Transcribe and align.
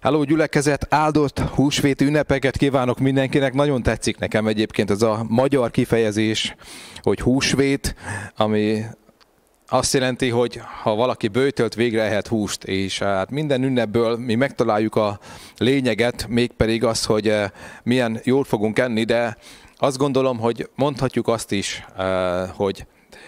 Háló 0.00 0.22
gyülekezet, 0.22 0.86
áldott 0.90 1.38
húsvét 1.38 2.00
ünnepeket 2.00 2.56
kívánok 2.56 2.98
mindenkinek. 2.98 3.52
Nagyon 3.52 3.82
tetszik 3.82 4.18
nekem 4.18 4.46
egyébként 4.46 4.90
ez 4.90 5.02
a 5.02 5.24
magyar 5.28 5.70
kifejezés, 5.70 6.54
hogy 7.02 7.20
húsvét, 7.20 7.94
ami 8.36 8.82
azt 9.68 9.94
jelenti, 9.94 10.28
hogy 10.28 10.60
ha 10.82 10.94
valaki 10.94 11.28
bőtölt, 11.28 11.74
végre 11.74 12.02
ehet 12.02 12.26
húst, 12.26 12.64
és 12.64 12.98
hát 12.98 13.30
minden 13.30 13.62
ünnepből 13.62 14.16
mi 14.16 14.34
megtaláljuk 14.34 14.96
a 14.96 15.18
lényeget, 15.56 16.26
mégpedig 16.28 16.84
az, 16.84 17.04
hogy 17.04 17.28
eh, 17.28 17.50
milyen 17.82 18.20
jól 18.24 18.44
fogunk 18.44 18.78
enni, 18.78 19.04
de 19.04 19.36
azt 19.76 19.98
gondolom, 19.98 20.38
hogy 20.38 20.68
mondhatjuk 20.74 21.28
azt 21.28 21.52
is, 21.52 21.84
eh, 21.96 22.48
hogy 22.54 22.86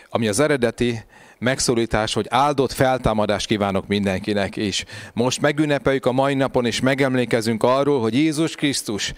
ami 0.08 0.28
az 0.28 0.40
eredeti 0.40 1.04
megszólítás, 1.42 2.12
hogy 2.12 2.26
áldott 2.28 2.72
feltámadást 2.72 3.46
kívánok 3.46 3.86
mindenkinek, 3.86 4.56
és 4.56 4.84
most 5.14 5.40
megünnepeljük 5.40 6.06
a 6.06 6.12
mai 6.12 6.34
napon, 6.34 6.66
és 6.66 6.80
megemlékezünk 6.80 7.62
arról, 7.62 8.00
hogy 8.00 8.14
Jézus 8.14 8.54
Krisztus 8.54 9.12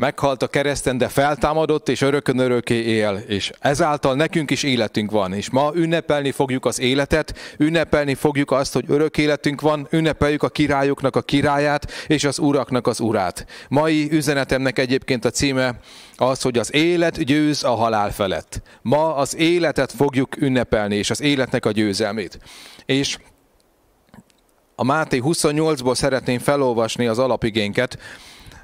meghalt 0.00 0.42
a 0.42 0.46
kereszten, 0.46 0.98
de 0.98 1.08
feltámadott, 1.08 1.88
és 1.88 2.00
örökön 2.00 2.38
örökké 2.38 2.74
él, 2.74 3.22
és 3.26 3.50
ezáltal 3.58 4.14
nekünk 4.14 4.50
is 4.50 4.62
életünk 4.62 5.10
van, 5.10 5.32
és 5.32 5.50
ma 5.50 5.70
ünnepelni 5.74 6.30
fogjuk 6.30 6.64
az 6.66 6.80
életet, 6.80 7.34
ünnepelni 7.58 8.14
fogjuk 8.14 8.50
azt, 8.50 8.72
hogy 8.72 8.84
örök 8.88 9.18
életünk 9.18 9.60
van, 9.60 9.86
ünnepeljük 9.90 10.42
a 10.42 10.48
királyoknak 10.48 11.16
a 11.16 11.22
királyát, 11.22 11.90
és 12.06 12.24
az 12.24 12.38
uraknak 12.38 12.86
az 12.86 13.00
urát. 13.00 13.46
Mai 13.68 14.08
üzenetemnek 14.10 14.78
egyébként 14.78 15.24
a 15.24 15.30
címe 15.30 15.78
az, 16.16 16.42
hogy 16.42 16.58
az 16.58 16.74
élet 16.74 17.24
győz 17.24 17.64
a 17.64 17.74
halál 17.74 18.12
felett. 18.12 18.62
Ma 18.82 19.14
az 19.14 19.36
életet 19.36 19.92
fogjuk 19.92 20.40
ünnepelni, 20.40 20.96
és 20.96 21.10
az 21.10 21.20
életnek 21.20 21.64
a 21.64 21.70
győzelmét. 21.70 22.38
És 22.86 23.18
a 24.74 24.84
Máté 24.84 25.20
28-ból 25.24 25.94
szeretném 25.94 26.38
felolvasni 26.38 27.06
az 27.06 27.18
alapigénket. 27.18 27.98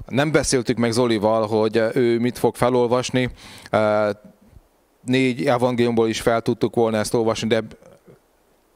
Nem 0.06 0.32
beszéltük 0.32 0.76
meg 0.76 0.92
Zolival, 0.92 1.46
hogy 1.46 1.82
ő 1.94 2.18
mit 2.18 2.38
fog 2.38 2.54
felolvasni. 2.56 3.30
Négy 5.04 5.46
evangéliumból 5.46 6.08
is 6.08 6.20
fel 6.20 6.40
tudtuk 6.40 6.74
volna 6.74 6.96
ezt 6.96 7.14
olvasni, 7.14 7.48
de 7.48 7.62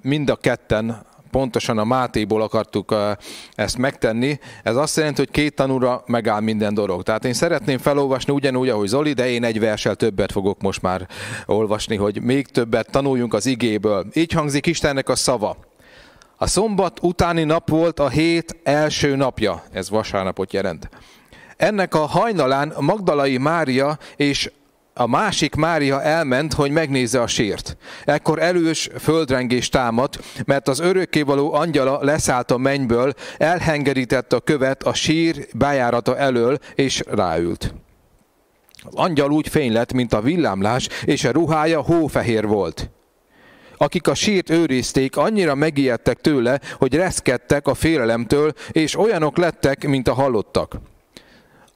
mind 0.03 0.31
a 0.31 0.37
ketten 0.37 1.09
pontosan 1.31 1.79
a 1.79 1.85
Mátéból 1.85 2.43
akartuk 2.43 2.95
ezt 3.55 3.79
megtenni. 3.79 4.39
Ez 4.63 4.77
azt 4.77 4.97
jelenti, 4.97 5.21
hogy 5.21 5.31
két 5.31 5.55
tanúra 5.55 6.03
megáll 6.07 6.41
minden 6.41 6.75
dolog. 6.75 7.03
Tehát 7.03 7.25
én 7.25 7.33
szeretném 7.33 7.79
felolvasni 7.79 8.33
ugyanúgy, 8.33 8.69
ahogy 8.69 8.89
Zoli, 8.89 9.13
de 9.13 9.29
én 9.29 9.45
egy 9.45 9.61
versel 9.61 9.95
többet 9.95 10.33
fogok 10.33 10.61
most 10.61 10.83
már 10.83 11.09
olvasni, 11.47 11.97
hogy 11.97 12.23
még 12.23 12.47
többet 12.47 12.91
tanuljunk 12.91 13.35
az 13.35 13.47
igéből. 13.47 14.07
Így 14.13 14.33
hangzik 14.33 14.67
Istennek 14.67 15.09
a 15.09 15.17
szava. 15.17 15.57
A 16.37 16.47
szombat 16.47 16.99
utáni 17.03 17.45
nap 17.45 17.69
volt 17.69 17.99
a 17.99 18.09
hét 18.09 18.57
első 18.63 19.17
napja, 19.17 19.63
ez 19.73 19.91
vasárnapot 19.91 20.53
jelent. 20.53 20.89
Ennek 21.61 21.95
a 21.95 22.07
hajnalán 22.07 22.73
Magdalai 22.79 23.39
Mária 23.39 23.99
és 24.17 24.51
a 24.95 25.07
másik 25.07 25.55
Mária 25.55 26.03
elment, 26.03 26.53
hogy 26.53 26.71
megnézze 26.71 27.21
a 27.21 27.27
sért. 27.27 27.77
Ekkor 28.05 28.39
elős 28.39 28.89
földrengés 28.99 29.69
támadt, 29.69 30.19
mert 30.45 30.69
az 30.69 30.81
örökkévaló 30.81 31.53
angyala 31.53 31.99
leszállt 32.03 32.51
a 32.51 32.57
mennyből, 32.57 33.13
elhengerítette 33.39 34.37
a 34.37 34.41
követ 34.41 34.83
a 34.83 34.95
sír 34.95 35.47
bejárata 35.55 36.17
elől, 36.17 36.59
és 36.75 37.03
ráült. 37.07 37.75
Az 38.83 38.95
angyal 38.95 39.31
úgy 39.31 39.49
fény 39.49 39.73
lett, 39.73 39.93
mint 39.93 40.13
a 40.13 40.21
villámlás, 40.21 40.89
és 41.05 41.25
a 41.25 41.33
ruhája 41.33 41.81
hófehér 41.83 42.47
volt. 42.47 42.91
Akik 43.77 44.09
a 44.09 44.15
sírt 44.15 44.51
őrizték, 44.51 45.17
annyira 45.17 45.55
megijedtek 45.55 46.21
tőle, 46.21 46.61
hogy 46.79 46.95
reszkedtek 46.95 47.67
a 47.67 47.75
félelemtől, 47.75 48.53
és 48.71 48.99
olyanok 48.99 49.37
lettek, 49.37 49.87
mint 49.87 50.09
a 50.09 50.15
halottak. 50.15 50.77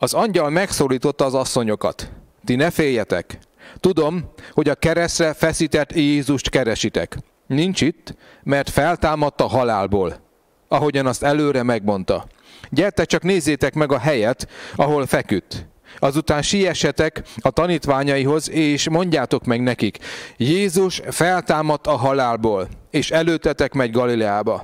Az 0.05 0.15
angyal 0.15 0.51
megszólította 0.51 1.25
az 1.25 1.35
asszonyokat. 1.35 2.11
Ti 2.45 2.55
ne 2.55 2.71
féljetek. 2.71 3.39
Tudom, 3.81 4.31
hogy 4.51 4.69
a 4.69 4.75
keresztre 4.75 5.33
feszített 5.33 5.93
Jézust 5.93 6.49
keresitek. 6.49 7.19
Nincs 7.47 7.81
itt, 7.81 8.15
mert 8.43 8.71
feltámadt 8.71 9.41
a 9.41 9.47
halálból, 9.47 10.21
ahogyan 10.69 11.07
azt 11.07 11.23
előre 11.23 11.63
megmondta. 11.63 12.27
Gyertek 12.71 13.07
csak 13.07 13.23
nézzétek 13.23 13.75
meg 13.75 13.93
a 13.93 13.99
helyet, 13.99 14.49
ahol 14.75 15.07
feküdt. 15.07 15.67
Azután 15.99 16.43
siessetek 16.43 17.23
a 17.41 17.51
tanítványaihoz, 17.51 18.51
és 18.51 18.89
mondjátok 18.89 19.45
meg 19.45 19.63
nekik, 19.63 19.99
Jézus 20.37 21.03
feltámadt 21.09 21.87
a 21.87 21.97
halálból, 21.97 22.69
és 22.91 23.11
előtetek 23.11 23.73
megy 23.73 23.91
Galileába. 23.91 24.63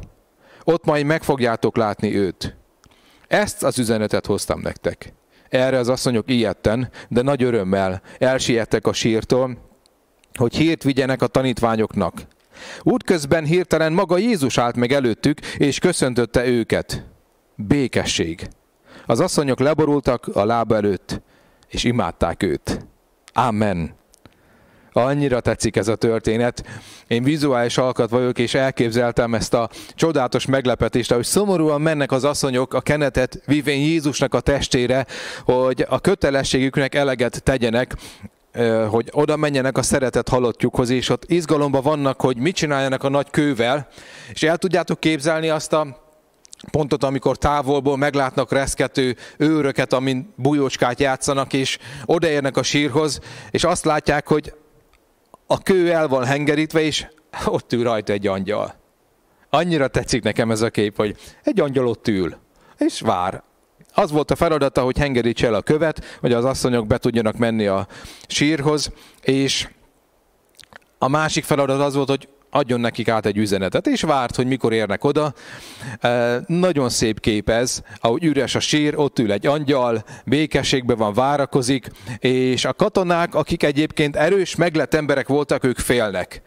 Ott 0.64 0.84
majd 0.84 1.04
meg 1.04 1.22
fogjátok 1.22 1.76
látni 1.76 2.16
őt. 2.16 2.56
Ezt 3.28 3.62
az 3.62 3.78
üzenetet 3.78 4.26
hoztam 4.26 4.60
nektek. 4.60 5.12
Erre 5.50 5.78
az 5.78 5.88
asszonyok 5.88 6.30
ilyetten, 6.30 6.90
de 7.08 7.22
nagy 7.22 7.42
örömmel 7.42 8.02
elsiettek 8.18 8.86
a 8.86 8.92
sírtól, 8.92 9.58
hogy 10.34 10.56
hírt 10.56 10.82
vigyenek 10.82 11.22
a 11.22 11.26
tanítványoknak. 11.26 12.22
Útközben 12.82 13.44
hirtelen 13.44 13.92
maga 13.92 14.18
Jézus 14.18 14.58
állt 14.58 14.76
meg 14.76 14.92
előttük, 14.92 15.40
és 15.40 15.78
köszöntötte 15.78 16.46
őket. 16.46 17.04
Békesség. 17.54 18.48
Az 19.06 19.20
asszonyok 19.20 19.60
leborultak 19.60 20.26
a 20.26 20.44
lába 20.44 20.76
előtt, 20.76 21.20
és 21.68 21.84
imádták 21.84 22.42
őt. 22.42 22.86
Amen. 23.32 23.98
Annyira 24.92 25.40
tetszik 25.40 25.76
ez 25.76 25.88
a 25.88 25.94
történet. 25.94 26.64
Én 27.06 27.22
vizuális 27.22 27.78
alkat 27.78 28.10
vagyok, 28.10 28.38
és 28.38 28.54
elképzeltem 28.54 29.34
ezt 29.34 29.54
a 29.54 29.70
csodálatos 29.94 30.46
meglepetést, 30.46 31.10
ahogy 31.10 31.24
szomorúan 31.24 31.80
mennek 31.80 32.12
az 32.12 32.24
asszonyok 32.24 32.74
a 32.74 32.80
kenetet 32.80 33.42
vivén 33.46 33.80
Jézusnak 33.80 34.34
a 34.34 34.40
testére, 34.40 35.06
hogy 35.44 35.86
a 35.88 36.00
kötelességüknek 36.00 36.94
eleget 36.94 37.42
tegyenek, 37.42 37.94
hogy 38.88 39.08
oda 39.12 39.36
menjenek 39.36 39.78
a 39.78 39.82
szeretet 39.82 40.28
halottjukhoz, 40.28 40.90
és 40.90 41.08
ott 41.08 41.30
izgalomban 41.30 41.82
vannak, 41.82 42.20
hogy 42.20 42.36
mit 42.36 42.54
csináljanak 42.54 43.04
a 43.04 43.08
nagy 43.08 43.30
kővel, 43.30 43.88
és 44.32 44.42
el 44.42 44.56
tudjátok 44.56 45.00
képzelni 45.00 45.48
azt 45.48 45.72
a 45.72 46.08
pontot, 46.70 47.04
amikor 47.04 47.36
távolból 47.36 47.96
meglátnak 47.96 48.52
reszkető 48.52 49.16
őröket, 49.36 49.92
amin 49.92 50.34
bujócskát 50.36 51.00
játszanak, 51.00 51.52
és 51.52 51.78
odaérnek 52.04 52.56
a 52.56 52.62
sírhoz, 52.62 53.20
és 53.50 53.64
azt 53.64 53.84
látják, 53.84 54.28
hogy 54.28 54.54
a 55.52 55.58
kő 55.62 55.92
el 55.92 56.08
van 56.08 56.24
hengerítve, 56.24 56.80
és 56.80 57.06
ott 57.46 57.72
ül 57.72 57.82
rajta 57.82 58.12
egy 58.12 58.26
angyal. 58.26 58.74
Annyira 59.48 59.88
tetszik 59.88 60.22
nekem 60.22 60.50
ez 60.50 60.60
a 60.60 60.70
kép, 60.70 60.96
hogy 60.96 61.16
egy 61.42 61.60
angyal 61.60 61.86
ott 61.86 62.08
ül, 62.08 62.36
és 62.78 63.00
vár. 63.00 63.42
Az 63.94 64.10
volt 64.10 64.30
a 64.30 64.36
feladata, 64.36 64.82
hogy 64.82 64.98
hengerítse 64.98 65.46
el 65.46 65.54
a 65.54 65.62
követ, 65.62 66.18
hogy 66.20 66.32
az 66.32 66.44
asszonyok 66.44 66.86
be 66.86 66.98
tudjanak 66.98 67.36
menni 67.36 67.66
a 67.66 67.86
sírhoz, 68.26 68.92
és 69.22 69.68
a 70.98 71.08
másik 71.08 71.44
feladat 71.44 71.80
az 71.80 71.94
volt, 71.94 72.08
hogy 72.08 72.28
adjon 72.50 72.80
nekik 72.80 73.08
át 73.08 73.26
egy 73.26 73.36
üzenetet, 73.36 73.86
és 73.86 74.02
várt, 74.02 74.36
hogy 74.36 74.46
mikor 74.46 74.72
érnek 74.72 75.04
oda. 75.04 75.34
E, 76.00 76.40
nagyon 76.46 76.88
szép 76.88 77.20
kép 77.20 77.48
ez, 77.48 77.82
ahogy 78.00 78.24
üres 78.24 78.54
a 78.54 78.60
sír, 78.60 78.96
ott 78.96 79.18
ül 79.18 79.32
egy 79.32 79.46
angyal, 79.46 80.04
békességben 80.24 80.96
van, 80.96 81.14
várakozik, 81.14 81.90
és 82.18 82.64
a 82.64 82.72
katonák, 82.72 83.34
akik 83.34 83.62
egyébként 83.62 84.16
erős, 84.16 84.56
meglett 84.56 84.94
emberek 84.94 85.28
voltak, 85.28 85.64
ők 85.64 85.78
félnek. 85.78 86.42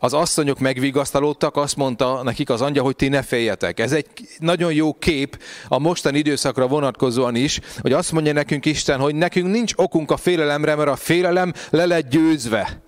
Az 0.00 0.12
asszonyok 0.12 0.58
megvigasztalódtak, 0.58 1.56
azt 1.56 1.76
mondta 1.76 2.22
nekik 2.22 2.50
az 2.50 2.60
angyal, 2.60 2.84
hogy 2.84 2.96
ti 2.96 3.08
ne 3.08 3.22
féljetek. 3.22 3.80
Ez 3.80 3.92
egy 3.92 4.06
nagyon 4.38 4.72
jó 4.72 4.94
kép 4.94 5.42
a 5.68 5.78
mostani 5.78 6.18
időszakra 6.18 6.66
vonatkozóan 6.66 7.34
is, 7.34 7.60
hogy 7.80 7.92
azt 7.92 8.12
mondja 8.12 8.32
nekünk 8.32 8.64
Isten, 8.64 9.00
hogy 9.00 9.14
nekünk 9.14 9.50
nincs 9.50 9.72
okunk 9.76 10.10
a 10.10 10.16
félelemre, 10.16 10.74
mert 10.74 10.88
a 10.88 10.96
félelem 10.96 11.52
le 11.70 11.86
lett 11.86 12.08
győzve. 12.08 12.87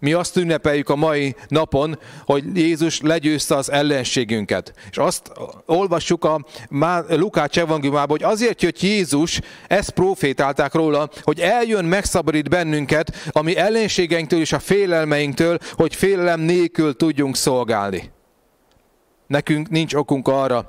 Mi 0.00 0.12
azt 0.12 0.36
ünnepeljük 0.36 0.88
a 0.88 0.96
mai 0.96 1.36
napon, 1.48 1.98
hogy 2.24 2.56
Jézus 2.56 3.00
legyőzte 3.00 3.56
az 3.56 3.70
ellenségünket. 3.70 4.72
És 4.90 4.96
azt 4.96 5.32
olvassuk 5.66 6.24
a 6.24 6.44
Lukács 7.08 7.58
evangéliumában, 7.58 8.18
hogy 8.20 8.30
azért 8.32 8.62
jött 8.62 8.80
Jézus, 8.80 9.40
ezt 9.66 9.90
profétálták 9.90 10.74
róla, 10.74 11.08
hogy 11.22 11.40
eljön, 11.40 11.84
megszabadít 11.84 12.48
bennünket, 12.48 13.30
ami 13.30 13.56
ellenségeinktől 13.56 14.40
és 14.40 14.52
a 14.52 14.58
félelmeinktől, 14.58 15.58
hogy 15.72 15.94
félelem 15.94 16.40
nélkül 16.40 16.96
tudjunk 16.96 17.36
szolgálni. 17.36 18.10
Nekünk 19.26 19.68
nincs 19.68 19.94
okunk 19.94 20.28
arra, 20.28 20.66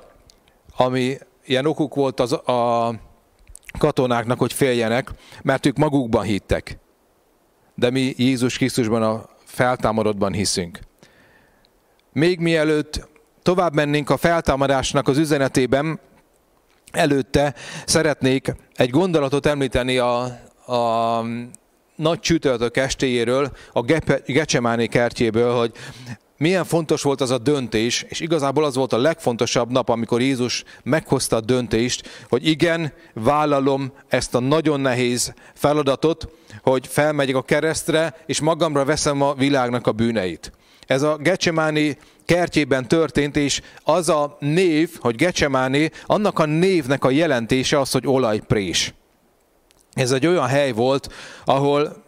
ami 0.76 1.18
ilyen 1.44 1.66
okuk 1.66 1.94
volt 1.94 2.20
az, 2.20 2.32
a 2.32 2.94
katonáknak, 3.78 4.38
hogy 4.38 4.52
féljenek, 4.52 5.10
mert 5.42 5.66
ők 5.66 5.76
magukban 5.76 6.22
hittek 6.22 6.79
de 7.80 7.90
mi 7.90 8.14
Jézus 8.16 8.56
Krisztusban 8.56 9.02
a 9.02 9.28
feltámadottban 9.44 10.32
hiszünk. 10.32 10.78
Még 12.12 12.38
mielőtt 12.38 13.08
tovább 13.42 13.74
mennénk 13.74 14.10
a 14.10 14.16
feltámadásnak 14.16 15.08
az 15.08 15.18
üzenetében, 15.18 16.00
előtte 16.92 17.54
szeretnék 17.86 18.54
egy 18.74 18.90
gondolatot 18.90 19.46
említeni 19.46 19.98
a, 19.98 20.22
a 20.66 21.24
nagy 21.96 22.20
csütörtök 22.20 22.76
estéjéről, 22.76 23.50
a 23.72 23.80
Gecsemáni 24.26 24.86
kertjéből, 24.86 25.56
hogy 25.56 25.72
milyen 26.40 26.64
fontos 26.64 27.02
volt 27.02 27.20
az 27.20 27.30
a 27.30 27.38
döntés, 27.38 28.04
és 28.08 28.20
igazából 28.20 28.64
az 28.64 28.74
volt 28.74 28.92
a 28.92 28.98
legfontosabb 28.98 29.70
nap, 29.70 29.88
amikor 29.88 30.20
Jézus 30.20 30.64
meghozta 30.82 31.36
a 31.36 31.40
döntést, 31.40 32.24
hogy 32.28 32.46
igen, 32.46 32.92
vállalom 33.14 33.92
ezt 34.08 34.34
a 34.34 34.40
nagyon 34.40 34.80
nehéz 34.80 35.34
feladatot, 35.54 36.28
hogy 36.62 36.86
felmegyek 36.86 37.34
a 37.34 37.42
keresztre, 37.42 38.16
és 38.26 38.40
magamra 38.40 38.84
veszem 38.84 39.22
a 39.22 39.34
világnak 39.34 39.86
a 39.86 39.92
bűneit. 39.92 40.52
Ez 40.86 41.02
a 41.02 41.16
Gecsemáni 41.16 41.98
kertjében 42.24 42.88
történt, 42.88 43.36
és 43.36 43.60
az 43.82 44.08
a 44.08 44.36
név, 44.38 44.90
hogy 45.00 45.14
Gecsemáni, 45.14 45.90
annak 46.06 46.38
a 46.38 46.46
névnek 46.46 47.04
a 47.04 47.10
jelentése 47.10 47.80
az, 47.80 47.90
hogy 47.90 48.06
olajprés. 48.06 48.94
Ez 49.92 50.10
egy 50.10 50.26
olyan 50.26 50.46
hely 50.46 50.72
volt, 50.72 51.12
ahol 51.44 52.04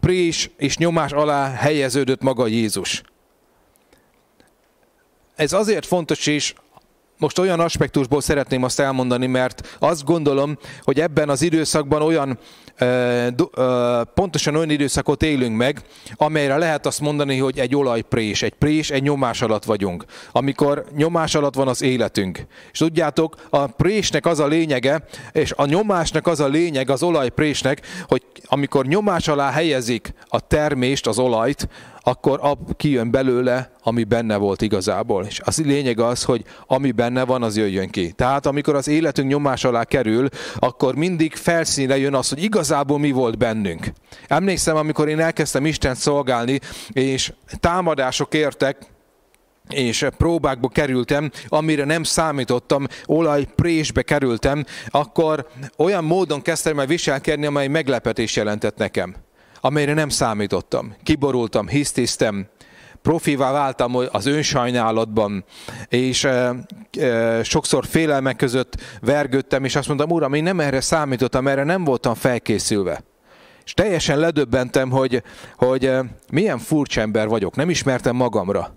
prés 0.00 0.50
és 0.56 0.76
nyomás 0.76 1.12
alá 1.12 1.50
helyeződött 1.50 2.22
maga 2.22 2.46
Jézus. 2.46 3.02
Ez 5.36 5.52
azért 5.52 5.86
fontos, 5.86 6.26
és 6.26 6.54
most 7.18 7.38
olyan 7.38 7.60
aspektusból 7.60 8.20
szeretném 8.20 8.62
azt 8.62 8.80
elmondani, 8.80 9.26
mert 9.26 9.76
azt 9.78 10.04
gondolom, 10.04 10.58
hogy 10.82 11.00
ebben 11.00 11.28
az 11.28 11.42
időszakban 11.42 12.02
olyan 12.02 12.38
pontosan 14.14 14.54
olyan 14.54 14.70
időszakot 14.70 15.22
élünk 15.22 15.56
meg, 15.56 15.82
amelyre 16.14 16.56
lehet 16.56 16.86
azt 16.86 17.00
mondani, 17.00 17.38
hogy 17.38 17.58
egy 17.58 17.76
olajprés, 17.76 18.42
egy 18.42 18.52
prés, 18.52 18.90
egy 18.90 19.02
nyomás 19.02 19.42
alatt 19.42 19.64
vagyunk. 19.64 20.04
Amikor 20.32 20.84
nyomás 20.96 21.34
alatt 21.34 21.54
van 21.54 21.68
az 21.68 21.82
életünk. 21.82 22.46
És 22.72 22.78
tudjátok, 22.78 23.34
a 23.50 23.66
présnek 23.66 24.26
az 24.26 24.40
a 24.40 24.46
lényege, 24.46 25.04
és 25.32 25.52
a 25.56 25.66
nyomásnak 25.66 26.26
az 26.26 26.40
a 26.40 26.48
lényeg, 26.48 26.90
az 26.90 27.02
olajprésnek, 27.02 27.86
hogy 28.08 28.22
amikor 28.46 28.86
nyomás 28.86 29.28
alá 29.28 29.50
helyezik 29.50 30.14
a 30.28 30.40
termést, 30.40 31.06
az 31.06 31.18
olajt, 31.18 31.68
akkor 32.08 32.38
ab 32.42 32.76
kijön 32.76 33.10
belőle, 33.10 33.70
ami 33.82 34.04
benne 34.04 34.36
volt 34.36 34.62
igazából. 34.62 35.24
És 35.24 35.40
az 35.44 35.64
lényeg 35.64 36.00
az, 36.00 36.24
hogy 36.24 36.44
ami 36.66 36.92
benne 36.92 37.24
van, 37.24 37.42
az 37.42 37.56
jöjjön 37.56 37.90
ki. 37.90 38.12
Tehát 38.12 38.46
amikor 38.46 38.74
az 38.74 38.88
életünk 38.88 39.28
nyomás 39.28 39.64
alá 39.64 39.84
kerül, 39.84 40.28
akkor 40.54 40.94
mindig 40.94 41.34
felszínre 41.34 41.98
jön 41.98 42.14
az, 42.14 42.28
hogy 42.28 42.42
igazából 42.42 42.98
mi 42.98 43.10
volt 43.10 43.38
bennünk. 43.38 43.92
Emlékszem, 44.26 44.76
amikor 44.76 45.08
én 45.08 45.20
elkezdtem 45.20 45.66
Isten 45.66 45.94
szolgálni, 45.94 46.60
és 46.92 47.32
támadások 47.60 48.34
értek, 48.34 48.76
és 49.68 50.06
próbákba 50.16 50.68
kerültem, 50.68 51.30
amire 51.48 51.84
nem 51.84 52.02
számítottam, 52.02 52.86
olajprésbe 53.06 54.02
kerültem, 54.02 54.64
akkor 54.88 55.46
olyan 55.76 56.04
módon 56.04 56.42
kezdtem 56.42 56.78
el 56.78 56.86
viselkedni, 56.86 57.46
amely 57.46 57.68
meglepetés 57.68 58.36
jelentett 58.36 58.76
nekem 58.76 59.25
amelyre 59.60 59.94
nem 59.94 60.08
számítottam. 60.08 60.94
Kiborultam, 61.02 61.68
hisztisztem, 61.68 62.46
profivá 63.02 63.52
váltam 63.52 63.96
az 64.10 64.26
önsajnálatban, 64.26 65.44
és 65.88 66.24
e, 66.24 66.54
e, 67.00 67.42
sokszor 67.42 67.86
félelmek 67.86 68.36
között 68.36 68.76
vergődtem, 69.00 69.64
és 69.64 69.76
azt 69.76 69.88
mondtam, 69.88 70.10
uram, 70.10 70.32
én 70.32 70.42
nem 70.42 70.60
erre 70.60 70.80
számítottam, 70.80 71.48
erre 71.48 71.64
nem 71.64 71.84
voltam 71.84 72.14
felkészülve. 72.14 73.02
És 73.64 73.74
teljesen 73.74 74.18
ledöbbentem, 74.18 74.90
hogy, 74.90 75.22
hogy 75.56 75.92
milyen 76.32 76.58
furcsa 76.58 77.00
ember 77.00 77.28
vagyok, 77.28 77.56
nem 77.56 77.70
ismertem 77.70 78.16
magamra. 78.16 78.74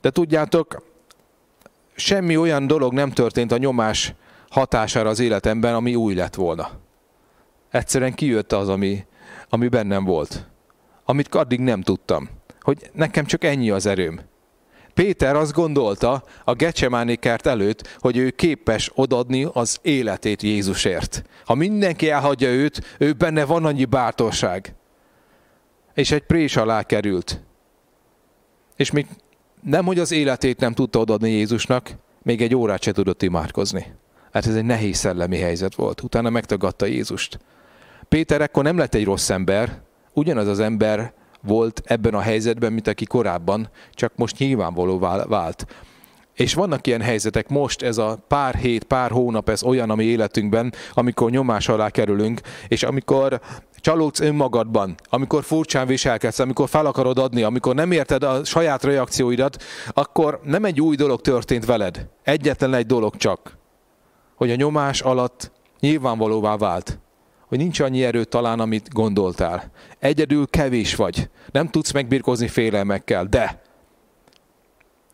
De 0.00 0.10
tudjátok, 0.10 0.82
semmi 1.94 2.36
olyan 2.36 2.66
dolog 2.66 2.92
nem 2.92 3.10
történt 3.10 3.52
a 3.52 3.56
nyomás 3.56 4.14
hatására 4.50 5.08
az 5.08 5.20
életemben, 5.20 5.74
ami 5.74 5.94
új 5.94 6.14
lett 6.14 6.34
volna. 6.34 6.70
Egyszerűen 7.70 8.14
kijött 8.14 8.52
az, 8.52 8.68
ami, 8.68 9.06
ami 9.48 9.68
bennem 9.68 10.04
volt, 10.04 10.46
amit 11.04 11.34
addig 11.34 11.60
nem 11.60 11.82
tudtam, 11.82 12.28
hogy 12.60 12.90
nekem 12.92 13.24
csak 13.24 13.44
ennyi 13.44 13.70
az 13.70 13.86
erőm. 13.86 14.20
Péter 14.94 15.36
azt 15.36 15.52
gondolta 15.52 16.22
a 16.44 16.52
Gecsemáni 16.52 17.16
kert 17.16 17.46
előtt, 17.46 17.96
hogy 17.98 18.16
ő 18.16 18.30
képes 18.30 18.90
odadni 18.94 19.46
az 19.52 19.78
életét 19.82 20.42
Jézusért. 20.42 21.22
Ha 21.44 21.54
mindenki 21.54 22.10
elhagyja 22.10 22.48
őt, 22.48 22.96
ő 22.98 23.12
benne 23.12 23.44
van 23.44 23.64
annyi 23.64 23.84
bátorság. 23.84 24.74
És 25.94 26.10
egy 26.10 26.22
prés 26.22 26.56
alá 26.56 26.82
került. 26.82 27.40
És 28.76 28.90
még 28.90 29.06
nem, 29.62 29.84
hogy 29.84 29.98
az 29.98 30.12
életét 30.12 30.60
nem 30.60 30.72
tudta 30.72 30.98
odadni 30.98 31.30
Jézusnak, 31.30 31.90
még 32.22 32.42
egy 32.42 32.54
órát 32.54 32.82
se 32.82 32.92
tudott 32.92 33.22
imádkozni. 33.22 33.86
Hát 34.32 34.46
ez 34.46 34.56
egy 34.56 34.64
nehéz 34.64 34.96
szellemi 34.96 35.38
helyzet 35.38 35.74
volt. 35.74 36.02
Utána 36.02 36.30
megtagadta 36.30 36.86
Jézust. 36.86 37.38
Péter 38.08 38.40
ekkor 38.40 38.62
nem 38.62 38.78
lett 38.78 38.94
egy 38.94 39.04
rossz 39.04 39.30
ember, 39.30 39.80
ugyanaz 40.12 40.48
az 40.48 40.60
ember 40.60 41.12
volt 41.42 41.82
ebben 41.84 42.14
a 42.14 42.20
helyzetben, 42.20 42.72
mint 42.72 42.86
aki 42.86 43.04
korábban, 43.04 43.70
csak 43.92 44.12
most 44.16 44.38
nyilvánvaló 44.38 44.98
vált. 45.28 45.66
És 46.34 46.54
vannak 46.54 46.86
ilyen 46.86 47.00
helyzetek 47.00 47.48
most, 47.48 47.82
ez 47.82 47.98
a 47.98 48.18
pár 48.28 48.54
hét, 48.54 48.84
pár 48.84 49.10
hónap, 49.10 49.48
ez 49.48 49.62
olyan, 49.62 49.90
ami 49.90 50.04
életünkben, 50.04 50.72
amikor 50.92 51.30
nyomás 51.30 51.68
alá 51.68 51.90
kerülünk, 51.90 52.40
és 52.68 52.82
amikor 52.82 53.40
csalódsz 53.76 54.20
önmagadban, 54.20 54.94
amikor 55.08 55.44
furcsán 55.44 55.86
viselkedsz, 55.86 56.38
amikor 56.38 56.68
fel 56.68 56.86
akarod 56.86 57.18
adni, 57.18 57.42
amikor 57.42 57.74
nem 57.74 57.92
érted 57.92 58.22
a 58.22 58.44
saját 58.44 58.84
reakcióidat, 58.84 59.62
akkor 59.88 60.40
nem 60.44 60.64
egy 60.64 60.80
új 60.80 60.96
dolog 60.96 61.20
történt 61.20 61.64
veled. 61.64 62.08
Egyetlen 62.22 62.74
egy 62.74 62.86
dolog 62.86 63.16
csak, 63.16 63.56
hogy 64.34 64.50
a 64.50 64.56
nyomás 64.56 65.00
alatt 65.00 65.52
nyilvánvalóvá 65.80 66.56
vált, 66.56 66.98
hogy 67.48 67.58
nincs 67.58 67.80
annyi 67.80 68.04
erő 68.04 68.24
talán, 68.24 68.60
amit 68.60 68.92
gondoltál. 68.92 69.70
Egyedül 69.98 70.46
kevés 70.46 70.94
vagy. 70.94 71.30
Nem 71.50 71.68
tudsz 71.68 71.92
megbirkózni 71.92 72.48
félelmekkel, 72.48 73.24
de 73.24 73.62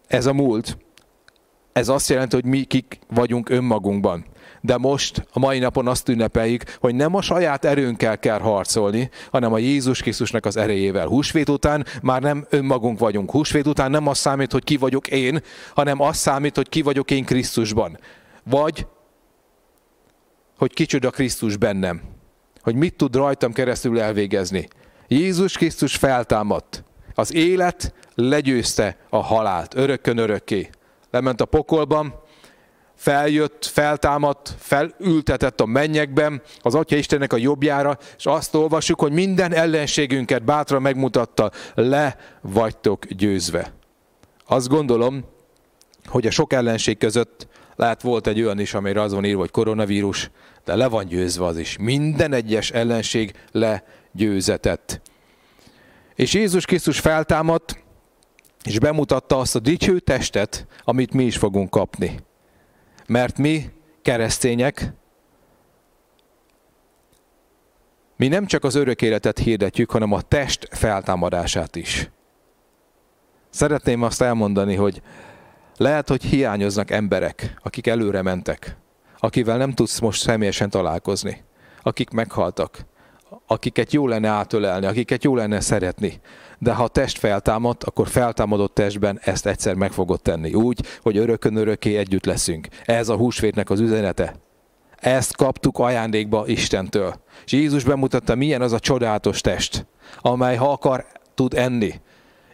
ez 0.06 0.26
a 0.26 0.32
múlt. 0.32 0.78
Ez 1.72 1.88
azt 1.88 2.08
jelenti, 2.08 2.34
hogy 2.34 2.44
mi 2.44 2.62
kik 2.62 2.98
vagyunk 3.08 3.48
önmagunkban. 3.48 4.24
De 4.60 4.76
most, 4.76 5.26
a 5.32 5.38
mai 5.38 5.58
napon 5.58 5.86
azt 5.86 6.08
ünnepeljük, 6.08 6.62
hogy 6.80 6.94
nem 6.94 7.14
a 7.14 7.22
saját 7.22 7.64
erőnkkel 7.64 8.18
kell 8.18 8.38
harcolni, 8.38 9.10
hanem 9.30 9.52
a 9.52 9.58
Jézus 9.58 10.02
Krisztusnak 10.02 10.44
az 10.46 10.56
erejével. 10.56 11.06
Húsvét 11.06 11.48
után 11.48 11.86
már 12.02 12.22
nem 12.22 12.46
önmagunk 12.50 12.98
vagyunk. 12.98 13.30
Húsvét 13.30 13.66
után 13.66 13.90
nem 13.90 14.06
az 14.06 14.18
számít, 14.18 14.52
hogy 14.52 14.64
ki 14.64 14.76
vagyok 14.76 15.08
én, 15.08 15.42
hanem 15.74 16.00
az 16.00 16.16
számít, 16.16 16.56
hogy 16.56 16.68
ki 16.68 16.82
vagyok 16.82 17.10
én 17.10 17.24
Krisztusban. 17.24 17.98
Vagy, 18.44 18.86
hogy 20.58 20.72
kicsoda 20.72 21.10
Krisztus 21.10 21.56
bennem 21.56 22.13
hogy 22.64 22.74
mit 22.74 22.96
tud 22.96 23.16
rajtam 23.16 23.52
keresztül 23.52 24.00
elvégezni. 24.00 24.68
Jézus 25.08 25.56
Krisztus 25.56 25.96
feltámadt. 25.96 26.84
Az 27.14 27.34
élet 27.34 27.94
legyőzte 28.14 28.96
a 29.10 29.16
halált, 29.16 29.74
örökkön 29.76 30.18
örökké. 30.18 30.70
Lement 31.10 31.40
a 31.40 31.44
pokolban, 31.44 32.14
feljött, 32.94 33.64
feltámadt, 33.64 34.54
felültetett 34.58 35.60
a 35.60 35.66
mennyekben, 35.66 36.42
az 36.60 36.74
Atya 36.74 36.96
Istennek 36.96 37.32
a 37.32 37.36
jobbjára, 37.36 37.98
és 38.16 38.26
azt 38.26 38.54
olvassuk, 38.54 39.00
hogy 39.00 39.12
minden 39.12 39.52
ellenségünket 39.52 40.44
bátran 40.44 40.82
megmutatta, 40.82 41.50
le 41.74 42.16
vagytok 42.40 43.06
győzve. 43.06 43.72
Azt 44.46 44.68
gondolom, 44.68 45.24
hogy 46.06 46.26
a 46.26 46.30
sok 46.30 46.52
ellenség 46.52 46.98
között 46.98 47.46
lehet 47.76 48.02
volt 48.02 48.26
egy 48.26 48.42
olyan 48.42 48.58
is, 48.58 48.74
amire 48.74 49.00
az 49.00 49.12
van 49.12 49.24
írva, 49.24 49.40
hogy 49.40 49.50
koronavírus, 49.50 50.30
de 50.64 50.76
le 50.76 50.86
van 50.86 51.06
győzve 51.06 51.44
az 51.44 51.58
is. 51.58 51.76
Minden 51.78 52.32
egyes 52.32 52.70
ellenség 52.70 53.32
legyőzetett. 53.52 55.00
És 56.14 56.34
Jézus 56.34 56.64
Krisztus 56.64 57.00
feltámadt, 57.00 57.82
és 58.64 58.78
bemutatta 58.78 59.38
azt 59.38 59.54
a 59.54 59.58
dicső 59.58 59.98
testet, 59.98 60.66
amit 60.84 61.12
mi 61.12 61.24
is 61.24 61.36
fogunk 61.36 61.70
kapni. 61.70 62.18
Mert 63.06 63.38
mi, 63.38 63.64
keresztények, 64.02 64.92
mi 68.16 68.28
nem 68.28 68.46
csak 68.46 68.64
az 68.64 68.74
örök 68.74 69.02
életet 69.02 69.38
hirdetjük, 69.38 69.90
hanem 69.90 70.12
a 70.12 70.20
test 70.20 70.68
feltámadását 70.70 71.76
is. 71.76 72.10
Szeretném 73.50 74.02
azt 74.02 74.22
elmondani, 74.22 74.74
hogy 74.74 75.02
lehet, 75.76 76.08
hogy 76.08 76.22
hiányoznak 76.22 76.90
emberek, 76.90 77.54
akik 77.62 77.86
előre 77.86 78.22
mentek, 78.22 78.76
akivel 79.18 79.56
nem 79.56 79.72
tudsz 79.72 79.98
most 79.98 80.20
személyesen 80.20 80.70
találkozni, 80.70 81.42
akik 81.82 82.10
meghaltak, 82.10 82.86
akiket 83.46 83.92
jó 83.92 84.06
lenne 84.06 84.28
átölelni, 84.28 84.86
akiket 84.86 85.24
jó 85.24 85.34
lenne 85.36 85.60
szeretni. 85.60 86.20
De 86.58 86.72
ha 86.72 86.82
a 86.84 86.88
test 86.88 87.18
feltámadt, 87.18 87.84
akkor 87.84 88.08
feltámadott 88.08 88.74
testben 88.74 89.20
ezt 89.22 89.46
egyszer 89.46 89.74
meg 89.74 89.92
fogod 89.92 90.22
tenni. 90.22 90.54
Úgy, 90.54 90.86
hogy 91.02 91.16
örökön 91.16 91.56
örökké 91.56 91.96
együtt 91.96 92.24
leszünk. 92.24 92.68
Ez 92.84 93.08
a 93.08 93.16
húsvétnek 93.16 93.70
az 93.70 93.80
üzenete. 93.80 94.34
Ezt 94.96 95.36
kaptuk 95.36 95.78
ajándékba 95.78 96.46
Istentől. 96.46 97.14
És 97.44 97.52
Jézus 97.52 97.84
bemutatta, 97.84 98.34
milyen 98.34 98.62
az 98.62 98.72
a 98.72 98.78
csodálatos 98.78 99.40
test, 99.40 99.86
amely 100.20 100.56
ha 100.56 100.72
akar, 100.72 101.06
tud 101.34 101.54
enni. 101.54 101.94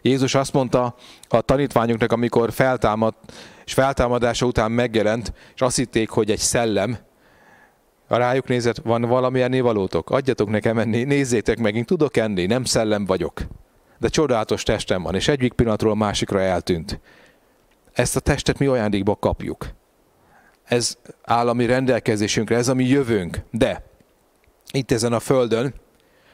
Jézus 0.01 0.35
azt 0.35 0.53
mondta 0.53 0.95
a 1.27 1.41
tanítványoknak, 1.41 2.11
amikor 2.11 2.51
feltámadt, 2.51 3.31
és 3.65 3.73
feltámadása 3.73 4.45
után 4.45 4.71
megjelent, 4.71 5.33
és 5.55 5.61
azt 5.61 5.75
hitték, 5.75 6.09
hogy 6.09 6.31
egy 6.31 6.39
szellem, 6.39 6.97
a 8.07 8.17
rájuk 8.17 8.47
nézett, 8.47 8.77
van 8.77 9.01
valami 9.01 9.41
ennivalótok? 9.41 10.09
Adjatok 10.09 10.49
nekem 10.49 10.77
enni, 10.77 11.03
nézzétek 11.03 11.57
meg, 11.59 11.75
én 11.75 11.85
tudok 11.85 12.17
enni, 12.17 12.45
nem 12.45 12.63
szellem 12.63 13.05
vagyok. 13.05 13.41
de 13.99 14.07
csodálatos 14.07 14.63
testem 14.63 15.01
van, 15.01 15.15
és 15.15 15.27
egyik 15.27 15.53
pillanatról 15.53 15.91
a 15.91 15.95
másikra 15.95 16.41
eltűnt. 16.41 16.99
Ezt 17.93 18.15
a 18.15 18.19
testet 18.19 18.59
mi 18.59 18.65
ajándékba 18.65 19.15
kapjuk. 19.15 19.67
Ez 20.63 20.97
állami 21.23 21.65
rendelkezésünkre, 21.65 22.55
ez 22.55 22.67
a 22.67 22.73
mi 22.73 22.85
jövőnk. 22.85 23.37
De 23.51 23.83
itt 24.71 24.91
ezen 24.91 25.13
a 25.13 25.19
földön, 25.19 25.73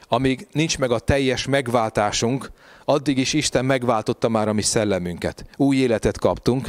amíg 0.08 0.46
nincs 0.52 0.78
meg 0.78 0.90
a 0.90 0.98
teljes 0.98 1.46
megváltásunk, 1.46 2.50
addig 2.88 3.18
is 3.18 3.32
Isten 3.32 3.64
megváltotta 3.64 4.28
már 4.28 4.48
a 4.48 4.52
mi 4.52 4.62
szellemünket. 4.62 5.44
Új 5.56 5.76
életet 5.76 6.18
kaptunk, 6.18 6.68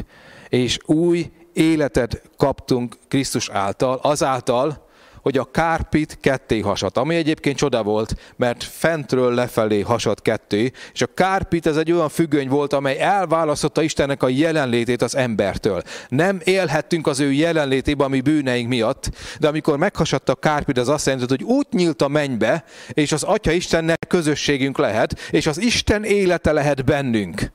és 0.49 0.77
új 0.85 1.31
életet 1.53 2.21
kaptunk 2.37 2.97
Krisztus 3.07 3.49
által, 3.49 3.99
azáltal, 4.01 4.88
hogy 5.21 5.37
a 5.37 5.51
kárpit 5.51 6.17
ketté 6.21 6.59
hasat, 6.59 6.97
ami 6.97 7.15
egyébként 7.15 7.57
csoda 7.57 7.83
volt, 7.83 8.15
mert 8.35 8.63
fentről 8.63 9.33
lefelé 9.33 9.81
hasat 9.81 10.21
ketté, 10.21 10.71
és 10.93 11.01
a 11.01 11.13
kárpit 11.13 11.65
ez 11.65 11.77
egy 11.77 11.91
olyan 11.91 12.09
függöny 12.09 12.47
volt, 12.47 12.73
amely 12.73 12.99
elválasztotta 12.99 13.81
Istennek 13.81 14.23
a 14.23 14.29
jelenlétét 14.29 15.01
az 15.01 15.15
embertől. 15.15 15.81
Nem 16.07 16.39
élhettünk 16.43 17.07
az 17.07 17.19
ő 17.19 17.31
jelenlétében, 17.31 18.05
ami 18.05 18.21
bűneink 18.21 18.67
miatt, 18.67 19.09
de 19.39 19.47
amikor 19.47 19.77
meghasadt 19.77 20.29
a 20.29 20.35
kárpit, 20.35 20.77
az 20.77 20.89
azt 20.89 21.05
jelenti, 21.05 21.27
hogy 21.29 21.43
úgy 21.43 21.67
nyílt 21.71 22.01
a 22.01 22.07
mennybe, 22.07 22.63
és 22.89 23.11
az 23.11 23.23
Atya 23.23 23.51
Istennek 23.51 24.05
közösségünk 24.07 24.77
lehet, 24.77 25.19
és 25.29 25.47
az 25.47 25.61
Isten 25.61 26.03
élete 26.03 26.51
lehet 26.51 26.85
bennünk. 26.85 27.51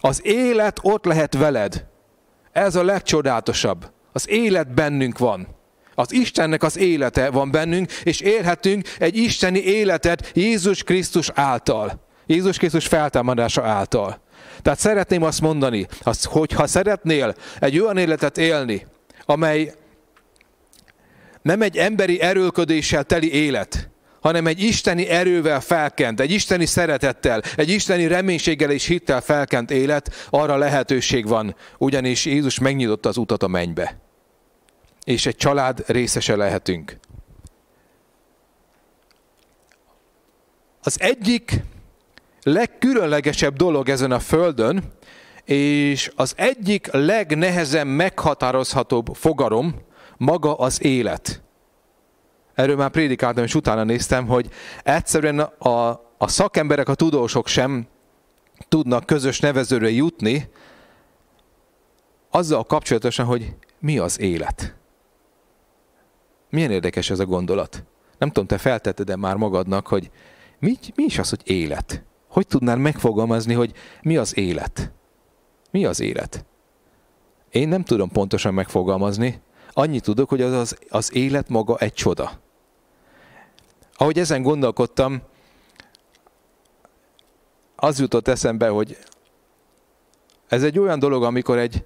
Az 0.00 0.20
élet 0.24 0.78
ott 0.82 1.04
lehet 1.04 1.34
veled. 1.34 1.84
Ez 2.52 2.76
a 2.76 2.84
legcsodálatosabb. 2.84 3.90
Az 4.12 4.28
élet 4.28 4.74
bennünk 4.74 5.18
van. 5.18 5.55
Az 5.98 6.12
Istennek 6.12 6.62
az 6.62 6.78
élete 6.78 7.30
van 7.30 7.50
bennünk, 7.50 7.92
és 7.92 8.20
élhetünk 8.20 8.88
egy 8.98 9.16
isteni 9.16 9.58
életet 9.58 10.30
Jézus 10.34 10.82
Krisztus 10.82 11.30
által. 11.34 12.04
Jézus 12.26 12.58
Krisztus 12.58 12.86
feltámadása 12.86 13.62
által. 13.62 14.20
Tehát 14.62 14.78
szeretném 14.78 15.22
azt 15.22 15.40
mondani, 15.40 15.86
hogy 16.22 16.52
ha 16.52 16.66
szeretnél 16.66 17.34
egy 17.60 17.78
olyan 17.78 17.96
életet 17.96 18.38
élni, 18.38 18.86
amely 19.24 19.72
nem 21.42 21.62
egy 21.62 21.76
emberi 21.76 22.20
erőlködéssel 22.20 23.04
teli 23.04 23.32
élet, 23.32 23.90
hanem 24.20 24.46
egy 24.46 24.60
isteni 24.60 25.08
erővel 25.08 25.60
felkent, 25.60 26.20
egy 26.20 26.30
isteni 26.30 26.66
szeretettel, 26.66 27.42
egy 27.56 27.68
isteni 27.68 28.06
reménységgel 28.06 28.70
és 28.70 28.86
hittel 28.86 29.20
felkent 29.20 29.70
élet, 29.70 30.26
arra 30.30 30.56
lehetőség 30.56 31.26
van, 31.26 31.56
ugyanis 31.78 32.24
Jézus 32.24 32.58
megnyitotta 32.58 33.08
az 33.08 33.16
utat 33.16 33.42
a 33.42 33.48
mennybe 33.48 34.05
és 35.06 35.26
egy 35.26 35.36
család 35.36 35.84
részese 35.86 36.36
lehetünk. 36.36 36.98
Az 40.82 41.00
egyik 41.00 41.62
legkülönlegesebb 42.42 43.56
dolog 43.56 43.88
ezen 43.88 44.10
a 44.10 44.18
földön, 44.18 44.84
és 45.44 46.12
az 46.16 46.32
egyik 46.36 46.88
legnehezebb 46.92 47.86
meghatározhatóbb 47.86 49.14
fogarom 49.14 49.74
maga 50.16 50.54
az 50.54 50.84
élet. 50.84 51.42
Erről 52.54 52.76
már 52.76 52.90
prédikáltam, 52.90 53.44
és 53.44 53.54
utána 53.54 53.84
néztem, 53.84 54.26
hogy 54.26 54.48
egyszerűen 54.82 55.38
a, 55.40 55.88
a 56.18 56.28
szakemberek, 56.28 56.88
a 56.88 56.94
tudósok 56.94 57.46
sem 57.46 57.86
tudnak 58.68 59.06
közös 59.06 59.40
nevezőre 59.40 59.90
jutni, 59.90 60.48
azzal 62.30 62.64
kapcsolatosan, 62.64 63.26
hogy 63.26 63.54
mi 63.78 63.98
az 63.98 64.20
élet. 64.20 64.74
Milyen 66.50 66.70
érdekes 66.70 67.10
ez 67.10 67.18
a 67.18 67.26
gondolat. 67.26 67.84
Nem 68.18 68.28
tudom, 68.28 68.46
te 68.46 68.58
feltetted-e 68.58 69.16
már 69.16 69.36
magadnak, 69.36 69.86
hogy 69.86 70.10
mi, 70.58 70.78
mi 70.94 71.04
is 71.04 71.18
az, 71.18 71.28
hogy 71.28 71.40
élet? 71.44 72.04
Hogy 72.28 72.46
tudnál 72.46 72.76
megfogalmazni, 72.76 73.54
hogy 73.54 73.72
mi 74.02 74.16
az 74.16 74.36
élet? 74.36 74.92
Mi 75.70 75.84
az 75.84 76.00
élet? 76.00 76.44
Én 77.50 77.68
nem 77.68 77.82
tudom 77.82 78.08
pontosan 78.08 78.54
megfogalmazni. 78.54 79.40
Annyit 79.72 80.02
tudok, 80.02 80.28
hogy 80.28 80.40
az, 80.40 80.52
az, 80.52 80.78
az 80.88 81.14
élet 81.14 81.48
maga 81.48 81.76
egy 81.78 81.92
csoda. 81.92 82.30
Ahogy 83.94 84.18
ezen 84.18 84.42
gondolkodtam, 84.42 85.22
az 87.76 87.98
jutott 88.00 88.28
eszembe, 88.28 88.68
hogy 88.68 88.98
ez 90.48 90.62
egy 90.62 90.78
olyan 90.78 90.98
dolog, 90.98 91.22
amikor 91.22 91.58
egy 91.58 91.84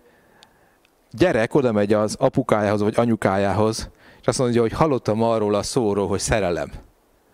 gyerek 1.11 1.55
oda 1.55 1.73
megy 1.73 1.93
az 1.93 2.17
apukájához 2.19 2.81
vagy 2.81 2.95
anyukájához, 2.97 3.91
és 4.21 4.27
azt 4.27 4.39
mondja, 4.39 4.61
hogy 4.61 4.73
hallottam 4.73 5.23
arról 5.23 5.55
a 5.55 5.63
szóról, 5.63 6.09
hogy 6.09 6.21
szerelem. 6.21 6.71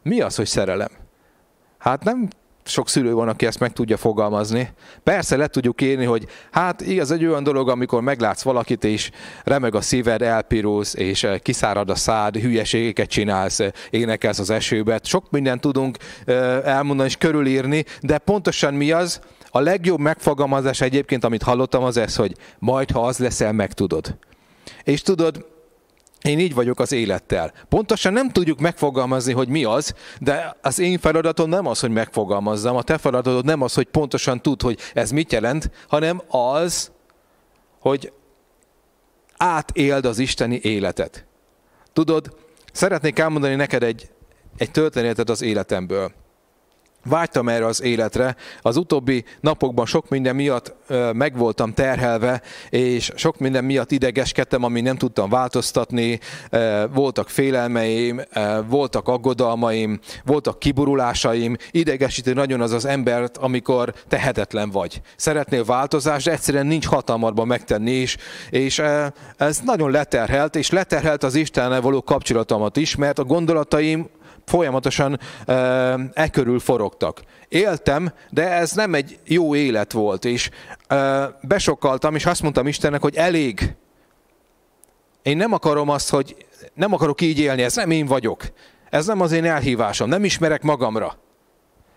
Mi 0.02 0.21
az, 0.21 0.37
hogy 0.37 0.47
szerelem? 0.47 0.90
Hát 1.78 2.05
nem 2.05 2.28
sok 2.69 2.88
szülő 2.88 3.12
van, 3.12 3.28
aki 3.28 3.47
ezt 3.47 3.61
meg 3.61 3.73
tudja 3.73 3.97
fogalmazni. 3.97 4.73
Persze 5.02 5.37
le 5.37 5.47
tudjuk 5.47 5.81
írni, 5.81 6.05
hogy 6.05 6.26
hát 6.50 6.81
igaz, 6.81 7.11
egy 7.11 7.25
olyan 7.25 7.43
dolog, 7.43 7.69
amikor 7.69 8.02
meglátsz 8.02 8.43
valakit, 8.43 8.85
és 8.85 9.11
remeg 9.45 9.75
a 9.75 9.81
szíved, 9.81 10.23
elpirulsz, 10.23 10.95
és 10.95 11.25
eh, 11.25 11.38
kiszárad 11.38 11.90
a 11.90 11.95
szád, 11.95 12.37
hülyeségeket 12.37 13.09
csinálsz, 13.09 13.61
énekelsz 13.90 14.38
az 14.38 14.50
esőbe. 14.50 15.00
Sok 15.02 15.31
mindent 15.31 15.61
tudunk 15.61 15.97
eh, 16.25 16.61
elmondani 16.64 17.09
és 17.09 17.16
körülírni, 17.16 17.85
de 18.00 18.19
pontosan 18.19 18.75
mi 18.75 18.93
az? 18.93 19.21
A 19.50 19.61
legjobb 19.61 20.00
megfogalmazás 20.00 20.81
egyébként, 20.81 21.25
amit 21.25 21.43
hallottam, 21.43 21.83
az 21.83 21.97
ez, 21.97 22.16
hogy 22.16 22.37
majd, 22.59 22.90
ha 22.90 23.07
az 23.07 23.19
leszel, 23.19 23.52
megtudod. 23.52 24.16
És 24.85 25.02
tudod, 25.02 25.47
én 26.26 26.38
így 26.38 26.54
vagyok 26.54 26.80
az 26.80 26.92
élettel. 26.92 27.52
Pontosan 27.68 28.12
nem 28.12 28.30
tudjuk 28.30 28.59
megfogalmazni, 28.59 29.33
hogy 29.33 29.49
mi 29.49 29.64
az, 29.64 29.95
de 30.21 30.56
az 30.62 30.78
én 30.78 30.99
feladatom 30.99 31.49
nem 31.49 31.66
az, 31.66 31.80
hogy 31.80 31.90
megfogalmazzam, 31.90 32.76
a 32.76 32.83
te 32.83 32.99
feladatod 32.99 33.45
nem 33.45 33.62
az, 33.62 33.75
hogy 33.75 33.87
pontosan 33.87 34.42
tud, 34.42 34.62
hogy 34.62 34.78
ez 34.95 35.11
mit 35.11 35.33
jelent, 35.33 35.71
hanem 35.88 36.23
az, 36.28 36.90
hogy 37.80 38.12
átéld 39.37 40.04
az 40.04 40.18
isteni 40.18 40.61
életet. 40.62 41.26
Tudod, 41.92 42.37
szeretnék 42.73 43.18
elmondani 43.18 43.54
neked 43.54 43.83
egy, 43.83 44.11
egy 44.56 44.71
történetet 44.71 45.30
az 45.30 45.42
életemből 45.42 46.12
vágytam 47.09 47.49
erre 47.49 47.67
az 47.67 47.83
életre. 47.83 48.37
Az 48.63 48.77
utóbbi 48.77 49.25
napokban 49.41 49.87
sok 49.87 50.09
minden 50.09 50.35
miatt 50.35 50.75
meg 51.13 51.37
voltam 51.37 51.73
terhelve, 51.73 52.43
és 52.71 53.13
sok 53.15 53.39
minden 53.39 53.65
miatt 53.65 53.91
idegeskedtem, 53.91 54.63
ami 54.63 54.81
nem 54.81 54.97
tudtam 54.97 55.31
változtatni. 55.31 56.21
Voltak 56.93 57.29
félelmeim, 57.29 58.21
voltak 58.69 59.09
aggodalmaim, 59.09 60.01
voltak 60.25 60.59
kiburulásaim. 60.59 61.57
Idegesítő 61.71 62.33
nagyon 62.33 62.61
az 62.61 62.73
az 62.73 62.85
embert, 62.85 63.37
amikor 63.37 63.95
tehetetlen 64.09 64.71
vagy. 64.71 65.01
Szeretnél 65.17 65.65
változást, 65.65 66.27
de 66.27 66.33
egyszerűen 66.33 66.67
nincs 66.67 66.87
hatalmadban 66.87 67.47
megtenni, 67.47 67.91
és, 67.91 68.17
és 68.51 68.83
ez 69.37 69.61
nagyon 69.65 69.91
leterhelt, 69.91 70.57
és 70.57 70.71
leterhelt 70.71 71.23
az 71.23 71.35
Istennel 71.35 71.81
való 71.81 72.03
kapcsolatomat 72.03 72.77
is, 72.77 72.97
mert 72.97 73.19
a 73.19 73.25
gondolataim 73.25 74.09
folyamatosan 74.47 75.21
e 76.12 76.29
körül 76.31 76.59
forogtak. 76.59 77.23
Éltem, 77.49 78.12
de 78.31 78.50
ez 78.50 78.73
nem 78.73 78.95
egy 78.95 79.19
jó 79.25 79.55
élet 79.55 79.93
volt, 79.93 80.25
és 80.25 80.50
besokkaltam, 81.41 82.15
és 82.15 82.26
azt 82.26 82.43
mondtam 82.43 82.67
Istennek, 82.67 83.00
hogy 83.00 83.17
elég. 83.17 83.75
Én 85.23 85.37
nem 85.37 85.53
akarom 85.53 85.88
azt, 85.88 86.11
hogy 86.11 86.47
nem 86.75 86.93
akarok 86.93 87.21
így 87.21 87.38
élni, 87.38 87.62
ez 87.62 87.75
nem 87.75 87.91
én 87.91 88.07
vagyok. 88.07 88.45
Ez 88.91 89.07
nem 89.07 89.21
az 89.21 89.33
én 89.33 89.45
elhívásom, 89.45 90.09
nem 90.09 90.25
ismerek 90.25 90.62
magamra. 90.62 91.19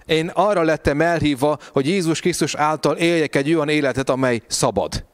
Én 0.05 0.31
arra 0.33 0.61
lettem 0.61 1.01
elhívva, 1.01 1.57
hogy 1.71 1.87
Jézus 1.87 2.19
Krisztus 2.19 2.55
által 2.55 2.95
éljek 2.95 3.35
egy 3.35 3.53
olyan 3.53 3.69
életet, 3.69 4.09
amely 4.09 4.41
szabad 4.47 5.05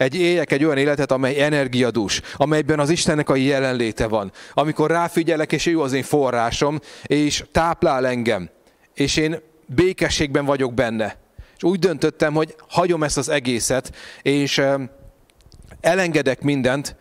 egy 0.00 0.14
éljek 0.14 0.52
egy 0.52 0.64
olyan 0.64 0.76
életet, 0.76 1.12
amely 1.12 1.42
energiadús, 1.42 2.20
amelyben 2.36 2.80
az 2.80 2.90
Istennek 2.90 3.28
a 3.28 3.36
jelenléte 3.36 4.06
van. 4.06 4.32
Amikor 4.52 4.90
ráfigyelek, 4.90 5.52
és 5.52 5.66
ő 5.66 5.80
az 5.80 5.92
én 5.92 6.02
forrásom, 6.02 6.80
és 7.02 7.44
táplál 7.52 8.06
engem, 8.06 8.50
és 8.94 9.16
én 9.16 9.40
békességben 9.66 10.44
vagyok 10.44 10.74
benne. 10.74 11.16
És 11.56 11.62
úgy 11.62 11.78
döntöttem, 11.78 12.34
hogy 12.34 12.54
hagyom 12.68 13.02
ezt 13.02 13.16
az 13.16 13.28
egészet, 13.28 13.94
és 14.22 14.62
elengedek 15.80 16.40
mindent, 16.42 16.96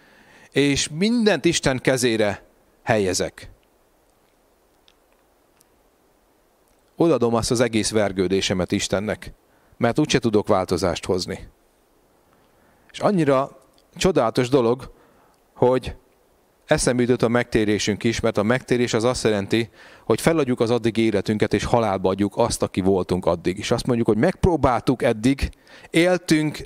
és 0.52 0.90
mindent 0.94 1.46
Isten 1.46 1.78
kezére 1.78 2.44
helyezek. 2.84 3.50
Odadom 6.96 7.34
azt 7.34 7.52
az 7.52 7.60
egész 7.60 7.92
vergődésemet 7.92 8.72
Istennek, 8.72 9.32
mert 9.78 10.00
úgyse 10.00 10.20
tudok 10.20 10.48
változást 10.48 11.06
hozni. 11.06 11.48
És 12.92 13.00
annyira 13.00 13.58
csodálatos 13.96 14.50
dolog, 14.50 14.92
hogy 15.56 15.96
eszembe 16.66 17.02
jutott 17.02 17.22
a 17.22 17.28
megtérésünk 17.28 18.04
is, 18.04 18.20
mert 18.20 18.38
a 18.38 18.44
megtérés 18.44 18.94
az 18.94 19.04
azt 19.04 19.24
jelenti, 19.24 19.70
hogy 20.06 20.22
feladjuk 20.22 20.60
az 20.60 20.72
addig 20.72 20.98
életünket, 20.98 21.54
és 21.54 21.64
halálba 21.64 22.10
adjuk 22.10 22.38
azt, 22.38 22.62
aki 22.62 22.82
voltunk 22.82 23.26
addig. 23.26 23.58
És 23.58 23.72
azt 23.72 23.86
mondjuk, 23.86 24.08
hogy 24.08 24.18
megpróbáltuk 24.18 25.04
eddig, 25.04 25.50
éltünk 25.90 26.66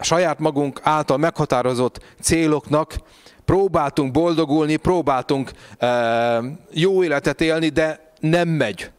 saját 0.00 0.38
magunk 0.38 0.80
által 0.82 1.16
meghatározott 1.16 2.04
céloknak, 2.20 2.96
próbáltunk 3.44 4.12
boldogulni, 4.12 4.76
próbáltunk 4.76 5.50
e, 5.78 6.40
jó 6.72 7.04
életet 7.04 7.40
élni, 7.40 7.68
de 7.68 8.12
nem 8.20 8.48
megy. 8.48 8.90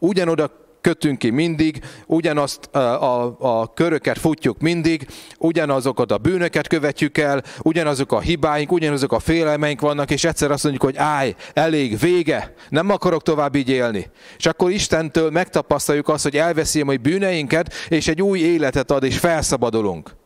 Ugyanoda 0.00 0.61
kötünk 0.82 1.18
ki 1.18 1.30
mindig, 1.30 1.84
ugyanazt 2.06 2.74
a, 2.74 3.60
a, 3.60 3.72
köröket 3.74 4.18
futjuk 4.18 4.60
mindig, 4.60 5.06
ugyanazokat 5.38 6.12
a 6.12 6.18
bűnöket 6.18 6.66
követjük 6.66 7.18
el, 7.18 7.42
ugyanazok 7.62 8.12
a 8.12 8.20
hibáink, 8.20 8.72
ugyanazok 8.72 9.12
a 9.12 9.18
félelmeink 9.18 9.80
vannak, 9.80 10.10
és 10.10 10.24
egyszer 10.24 10.50
azt 10.50 10.62
mondjuk, 10.62 10.84
hogy 10.84 10.96
állj, 10.96 11.34
elég, 11.52 11.98
vége, 11.98 12.54
nem 12.68 12.90
akarok 12.90 13.22
tovább 13.22 13.54
így 13.54 13.68
élni. 13.68 14.10
És 14.38 14.46
akkor 14.46 14.70
Istentől 14.70 15.30
megtapasztaljuk 15.30 16.08
azt, 16.08 16.22
hogy 16.22 16.36
elveszi 16.36 16.80
a 16.80 16.84
mai 16.84 16.96
bűneinket, 16.96 17.74
és 17.88 18.08
egy 18.08 18.22
új 18.22 18.38
életet 18.38 18.90
ad, 18.90 19.04
és 19.04 19.18
felszabadulunk. 19.18 20.16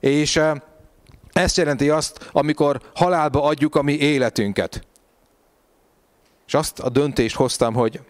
És 0.00 0.40
ezt 1.32 1.56
jelenti 1.56 1.90
azt, 1.90 2.28
amikor 2.32 2.80
halálba 2.94 3.42
adjuk 3.42 3.74
a 3.74 3.82
mi 3.82 3.92
életünket. 3.92 4.86
És 6.46 6.54
azt 6.54 6.78
a 6.78 6.88
döntést 6.88 7.36
hoztam, 7.36 7.74
hogy 7.74 8.00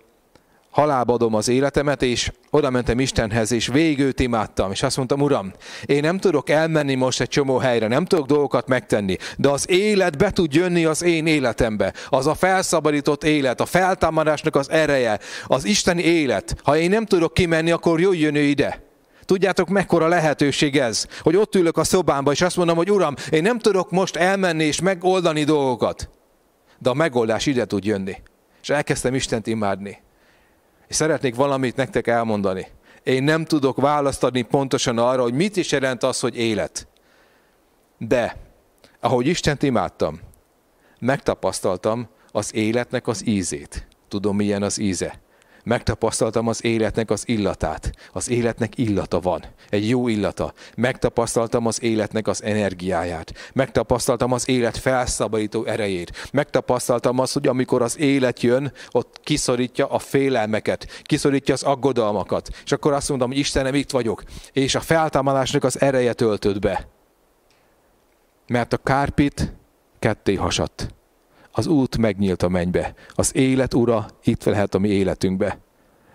halálba 0.77 1.13
adom 1.13 1.35
az 1.35 1.49
életemet, 1.49 2.03
és 2.03 2.33
oda 2.51 2.71
mentem 2.71 3.01
Istenhez, 3.01 3.53
és 3.53 3.67
végig 3.67 4.15
imádtam, 4.17 4.71
és 4.71 4.83
azt 4.83 4.97
mondtam, 4.97 5.21
Uram, 5.21 5.53
én 5.87 6.01
nem 6.01 6.19
tudok 6.19 6.51
elmenni 6.51 6.95
most 6.95 7.21
egy 7.21 7.29
csomó 7.29 7.59
helyre, 7.59 7.89
nem 7.89 8.05
tudok 8.05 8.27
dolgokat 8.27 8.69
megtenni, 8.69 9.17
de 9.37 9.49
az 9.49 9.71
élet 9.71 10.19
be 10.19 10.31
tud 10.31 10.55
jönni 10.55 10.85
az 10.85 11.03
én 11.03 11.27
életembe. 11.27 11.93
Az 12.09 12.27
a 12.27 12.35
felszabadított 12.35 13.25
élet, 13.25 13.61
a 13.61 13.67
feltámadásnak 13.67 14.57
az 14.57 14.71
ereje, 14.71 15.19
az 15.47 15.65
Isteni 15.65 16.03
élet. 16.03 16.57
Ha 16.65 16.77
én 16.77 16.91
nem 16.91 17.05
tudok 17.05 17.35
kimenni, 17.35 17.71
akkor 17.71 18.01
jöjjön 18.01 18.35
ő 18.35 18.43
ide. 18.43 18.83
Tudjátok, 19.25 19.69
mekkora 19.69 20.09
lehetőség 20.09 20.79
ez, 20.79 21.07
hogy 21.21 21.37
ott 21.37 21.55
ülök 21.55 21.77
a 21.77 21.85
szobámba, 21.85 22.33
és 22.33 22.41
azt 22.41 22.57
mondom, 22.57 22.77
hogy 22.77 22.91
Uram, 22.91 23.15
én 23.31 23.43
nem 23.43 23.59
tudok 23.59 23.91
most 23.91 24.17
elmenni 24.17 24.65
és 24.65 24.81
megoldani 24.81 25.45
dolgokat. 25.45 26.09
De 26.79 26.91
a 26.91 26.95
megoldás 26.95 27.47
ide 27.47 27.65
tud 27.65 27.85
jönni. 27.85 28.17
És 28.63 28.69
elkezdtem 28.69 29.15
Istent 29.15 29.47
imádni. 29.47 30.05
És 30.89 30.97
szeretnék 30.97 31.35
valamit 31.35 31.77
nektek 31.77 32.07
elmondani. 32.07 32.67
Én 33.03 33.23
nem 33.23 33.45
tudok 33.45 33.77
választ 33.77 34.25
adni 34.25 34.43
pontosan 34.43 34.99
arra, 34.99 35.23
hogy 35.23 35.35
mit 35.35 35.57
is 35.57 35.73
jelent 35.73 36.03
az, 36.03 36.21
hogy 36.21 36.37
élet. 36.37 36.89
De, 37.99 38.37
ahogy 39.01 39.27
Istent 39.27 39.63
imádtam, 39.63 40.21
megtapasztaltam 40.99 42.09
az 42.33 42.55
életnek 42.55 43.07
az 43.07 43.27
ízét. 43.27 43.87
Tudom, 44.09 44.37
milyen 44.37 44.63
az 44.63 44.79
íze. 44.79 45.21
Megtapasztaltam 45.67 46.49
az 46.49 46.65
életnek 46.65 47.11
az 47.11 47.29
illatát. 47.29 47.93
Az 48.13 48.31
életnek 48.31 48.79
illata 48.79 49.21
van. 49.21 49.45
Egy 49.69 49.89
jó 49.89 50.09
illata. 50.09 50.53
Megtapasztaltam 50.77 51.67
az 51.67 51.83
életnek 51.83 52.27
az 52.27 52.43
energiáját. 52.43 53.33
Megtapasztaltam 53.53 54.33
az 54.33 54.49
élet 54.49 54.77
felszabadító 54.77 55.65
erejét. 55.65 56.29
Megtapasztaltam 56.33 57.19
azt, 57.19 57.33
hogy 57.33 57.47
amikor 57.47 57.83
az 57.83 57.99
élet 57.99 58.43
jön, 58.43 58.73
ott 58.91 59.21
kiszorítja 59.23 59.87
a 59.87 59.99
félelmeket, 59.99 61.03
kiszorítja 61.03 61.55
az 61.55 61.63
aggodalmakat. 61.63 62.49
És 62.65 62.73
akkor 62.73 62.93
azt 62.93 63.09
mondom, 63.09 63.29
hogy 63.29 63.39
Istenem, 63.39 63.75
itt 63.75 63.91
vagyok. 63.91 64.23
És 64.53 64.75
a 64.75 64.81
feltámadásnak 64.81 65.65
az 65.65 65.81
ereje 65.81 66.13
töltött 66.13 66.59
be. 66.59 66.89
Mert 68.47 68.73
a 68.73 68.77
kárpit 68.77 69.53
ketté 69.99 70.35
hasadt 70.35 70.96
az 71.57 71.67
út 71.67 71.97
megnyílt 71.97 72.43
a 72.43 72.49
mennybe. 72.49 72.95
Az 73.15 73.37
élet 73.37 73.75
ura 73.75 74.07
itt 74.25 74.45
lehet 74.45 74.75
a 74.75 74.79
mi 74.79 74.89
életünkbe. 74.89 75.59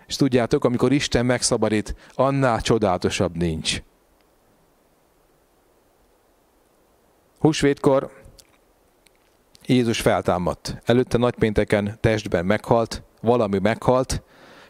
És 0.06 0.16
tudjátok, 0.16 0.64
amikor 0.64 0.92
Isten 0.92 1.26
megszabadít, 1.26 1.94
annál 2.14 2.60
csodálatosabb 2.60 3.36
nincs. 3.36 3.82
Húsvétkor 7.38 8.10
Jézus 9.66 10.00
feltámadt. 10.00 10.82
Előtte 10.84 11.18
nagypénteken 11.18 11.96
testben 12.00 12.46
meghalt, 12.46 13.02
valami 13.20 13.58
meghalt, 13.58 14.22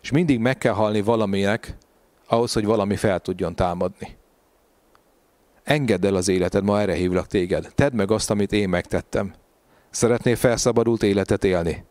és 0.02 0.10
mindig 0.10 0.38
meg 0.38 0.58
kell 0.58 0.74
halni 0.74 1.00
valaminek, 1.00 1.76
ahhoz, 2.26 2.52
hogy 2.52 2.64
valami 2.64 2.96
fel 2.96 3.20
tudjon 3.20 3.54
támadni. 3.54 4.16
Engedd 5.62 6.06
el 6.06 6.14
az 6.14 6.28
életed, 6.28 6.64
ma 6.64 6.80
erre 6.80 6.94
hívlak 6.94 7.26
téged. 7.26 7.72
Tedd 7.74 7.94
meg 7.94 8.10
azt, 8.10 8.30
amit 8.30 8.52
én 8.52 8.68
megtettem. 8.68 9.34
Szeretnél 9.92 10.36
felszabadult 10.36 11.02
életet 11.02 11.44
élni? 11.44 11.84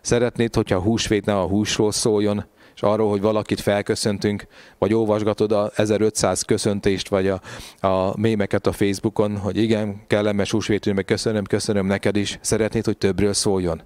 Szeretnéd, 0.00 0.54
hogyha 0.54 0.76
a 0.76 0.80
húsvét 0.80 1.24
ne 1.24 1.38
a 1.38 1.46
húsról 1.46 1.92
szóljon, 1.92 2.44
és 2.74 2.82
arról, 2.82 3.10
hogy 3.10 3.20
valakit 3.20 3.60
felköszöntünk, 3.60 4.46
vagy 4.78 4.94
olvasgatod 4.94 5.52
a 5.52 5.70
1500 5.74 6.42
köszöntést, 6.42 7.08
vagy 7.08 7.28
a, 7.28 7.40
a 7.86 8.20
mémeket 8.20 8.66
a 8.66 8.72
Facebookon, 8.72 9.38
hogy 9.38 9.56
igen, 9.56 10.02
kellemes 10.06 10.50
húsvétű, 10.50 10.92
meg 10.92 11.04
köszönöm, 11.04 11.44
köszönöm 11.44 11.86
neked 11.86 12.16
is. 12.16 12.38
Szeretnéd, 12.40 12.84
hogy 12.84 12.98
többről 12.98 13.32
szóljon? 13.32 13.82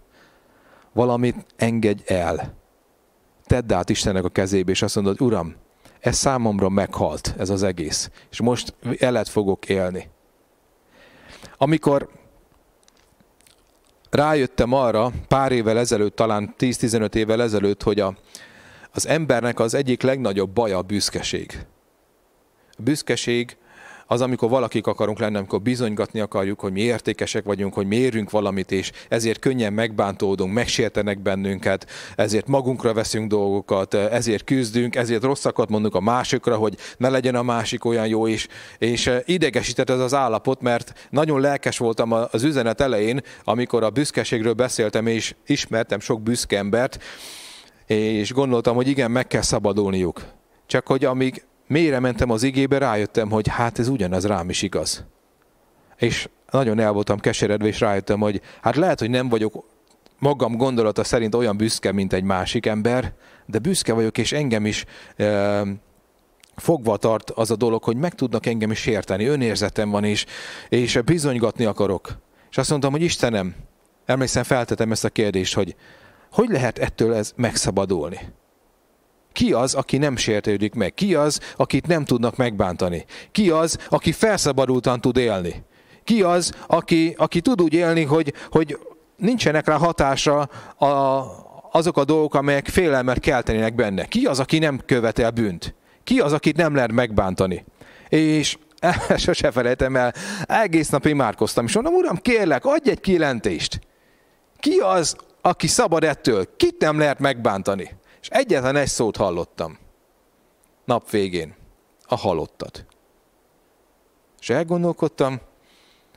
Valamit 0.92 1.36
engedj 1.56 2.02
el. 2.06 2.54
Tedd 3.46 3.72
át 3.72 3.90
Istennek 3.90 4.24
a 4.24 4.28
kezébe, 4.28 4.70
és 4.70 4.82
azt 4.82 4.94
mondod, 4.94 5.20
Uram, 5.20 5.54
ez 6.00 6.16
számomra 6.16 6.68
meghalt, 6.68 7.34
ez 7.38 7.50
az 7.50 7.62
egész. 7.62 8.10
És 8.30 8.40
most 8.40 8.74
elet 8.98 9.28
fogok 9.28 9.68
élni. 9.68 10.08
Amikor 11.56 12.08
rájöttem 14.12 14.72
arra 14.72 15.10
pár 15.28 15.52
évvel 15.52 15.78
ezelőtt, 15.78 16.16
talán 16.16 16.54
10-15 16.58 17.14
évvel 17.14 17.42
ezelőtt, 17.42 17.82
hogy 17.82 18.00
a, 18.00 18.14
az 18.92 19.06
embernek 19.06 19.60
az 19.60 19.74
egyik 19.74 20.02
legnagyobb 20.02 20.50
baja 20.50 20.78
a 20.78 20.82
büszkeség. 20.82 21.66
A 22.70 22.82
büszkeség 22.82 23.56
az, 24.12 24.20
amikor 24.20 24.48
valakik 24.48 24.86
akarunk 24.86 25.18
lenni, 25.18 25.36
amikor 25.36 25.62
bizonygatni 25.62 26.20
akarjuk, 26.20 26.60
hogy 26.60 26.72
mi 26.72 26.80
értékesek 26.80 27.44
vagyunk, 27.44 27.74
hogy 27.74 27.86
mérünk 27.86 28.30
valamit, 28.30 28.72
és 28.72 28.92
ezért 29.08 29.38
könnyen 29.38 29.72
megbántódunk, 29.72 30.52
megsértenek 30.52 31.22
bennünket, 31.22 31.86
ezért 32.16 32.46
magunkra 32.46 32.92
veszünk 32.92 33.28
dolgokat, 33.28 33.94
ezért 33.94 34.44
küzdünk, 34.44 34.96
ezért 34.96 35.22
rosszakat 35.22 35.68
mondunk 35.68 35.94
a 35.94 36.00
másikra, 36.00 36.56
hogy 36.56 36.76
ne 36.96 37.08
legyen 37.08 37.34
a 37.34 37.42
másik 37.42 37.84
olyan 37.84 38.06
jó 38.06 38.26
is, 38.26 38.48
és 38.78 39.10
idegesített 39.24 39.90
ez 39.90 40.00
az 40.00 40.14
állapot, 40.14 40.60
mert 40.60 41.08
nagyon 41.10 41.40
lelkes 41.40 41.78
voltam 41.78 42.12
az 42.12 42.42
üzenet 42.42 42.80
elején, 42.80 43.20
amikor 43.44 43.82
a 43.82 43.90
büszkeségről 43.90 44.52
beszéltem, 44.52 45.06
és 45.06 45.34
ismertem 45.46 46.00
sok 46.00 46.22
büszke 46.22 46.58
embert, 46.58 47.02
és 47.86 48.32
gondoltam, 48.32 48.74
hogy 48.74 48.88
igen, 48.88 49.10
meg 49.10 49.26
kell 49.26 49.42
szabadulniuk. 49.42 50.24
Csak 50.66 50.86
hogy 50.86 51.04
amíg 51.04 51.44
mélyre 51.66 51.98
mentem 51.98 52.30
az 52.30 52.42
igébe, 52.42 52.78
rájöttem, 52.78 53.30
hogy 53.30 53.48
hát 53.48 53.78
ez 53.78 53.88
ugyanaz 53.88 54.26
rám 54.26 54.48
is 54.48 54.62
igaz. 54.62 55.04
És 55.96 56.28
nagyon 56.50 56.78
el 56.78 56.92
voltam 56.92 57.18
keseredve, 57.18 57.66
és 57.66 57.80
rájöttem, 57.80 58.20
hogy 58.20 58.40
hát 58.62 58.76
lehet, 58.76 58.98
hogy 58.98 59.10
nem 59.10 59.28
vagyok 59.28 59.64
magam 60.18 60.56
gondolata 60.56 61.04
szerint 61.04 61.34
olyan 61.34 61.56
büszke, 61.56 61.92
mint 61.92 62.12
egy 62.12 62.22
másik 62.22 62.66
ember, 62.66 63.12
de 63.46 63.58
büszke 63.58 63.92
vagyok, 63.92 64.18
és 64.18 64.32
engem 64.32 64.66
is 64.66 64.84
e, 65.16 65.62
fogva 66.56 66.96
tart 66.96 67.30
az 67.30 67.50
a 67.50 67.56
dolog, 67.56 67.82
hogy 67.82 67.96
meg 67.96 68.14
tudnak 68.14 68.46
engem 68.46 68.70
is 68.70 68.86
érteni, 68.86 69.26
önérzetem 69.26 69.90
van, 69.90 70.04
és, 70.04 70.26
és 70.68 71.00
bizonygatni 71.04 71.64
akarok. 71.64 72.18
És 72.50 72.58
azt 72.58 72.70
mondtam, 72.70 72.92
hogy 72.92 73.02
Istenem, 73.02 73.54
emlékszem, 74.04 74.42
feltetem 74.42 74.92
ezt 74.92 75.04
a 75.04 75.08
kérdést, 75.08 75.54
hogy 75.54 75.76
hogy 76.32 76.48
lehet 76.48 76.78
ettől 76.78 77.14
ez 77.14 77.32
megszabadulni? 77.36 78.18
Ki 79.32 79.52
az, 79.52 79.74
aki 79.74 79.96
nem 79.96 80.16
sértődik 80.16 80.74
meg? 80.74 80.94
Ki 80.94 81.14
az, 81.14 81.40
akit 81.56 81.86
nem 81.86 82.04
tudnak 82.04 82.36
megbántani? 82.36 83.04
Ki 83.32 83.50
az, 83.50 83.78
aki 83.88 84.12
felszabadultan 84.12 85.00
tud 85.00 85.16
élni? 85.16 85.62
Ki 86.04 86.22
az, 86.22 86.52
aki, 86.66 87.14
aki 87.16 87.40
tud 87.40 87.62
úgy 87.62 87.72
élni, 87.72 88.04
hogy, 88.04 88.34
hogy 88.50 88.78
nincsenek 89.16 89.66
rá 89.66 89.76
hatása 89.76 90.40
a, 90.76 91.24
azok 91.72 91.96
a 91.96 92.04
dolgok, 92.04 92.34
amelyek 92.34 92.68
félelmet 92.68 93.20
keltenének 93.20 93.74
benne? 93.74 94.04
Ki 94.04 94.24
az, 94.24 94.40
aki 94.40 94.58
nem 94.58 94.80
követel 94.86 95.30
bűnt? 95.30 95.74
Ki 96.04 96.20
az, 96.20 96.32
akit 96.32 96.56
nem 96.56 96.74
lehet 96.74 96.92
megbántani? 96.92 97.64
És 98.08 98.58
sose 99.16 99.50
felejtem 99.50 99.96
el, 99.96 100.14
egész 100.44 100.88
nap 100.88 101.06
imádkoztam, 101.06 101.64
és 101.64 101.74
mondom, 101.74 101.94
uram, 101.94 102.16
kérlek, 102.16 102.64
adj 102.64 102.90
egy 102.90 103.00
kilentést. 103.00 103.80
Ki 104.58 104.78
az, 104.78 105.16
aki 105.40 105.66
szabad 105.66 106.04
ettől? 106.04 106.56
Kit 106.56 106.80
nem 106.80 106.98
lehet 106.98 107.18
megbántani? 107.18 107.90
És 108.22 108.28
egyetlen 108.28 108.76
egy 108.76 108.88
szót 108.88 109.16
hallottam. 109.16 109.78
Nap 110.84 111.10
végén. 111.10 111.54
A 112.04 112.16
halottat. 112.16 112.86
És 114.40 114.50
elgondolkodtam, 114.50 115.40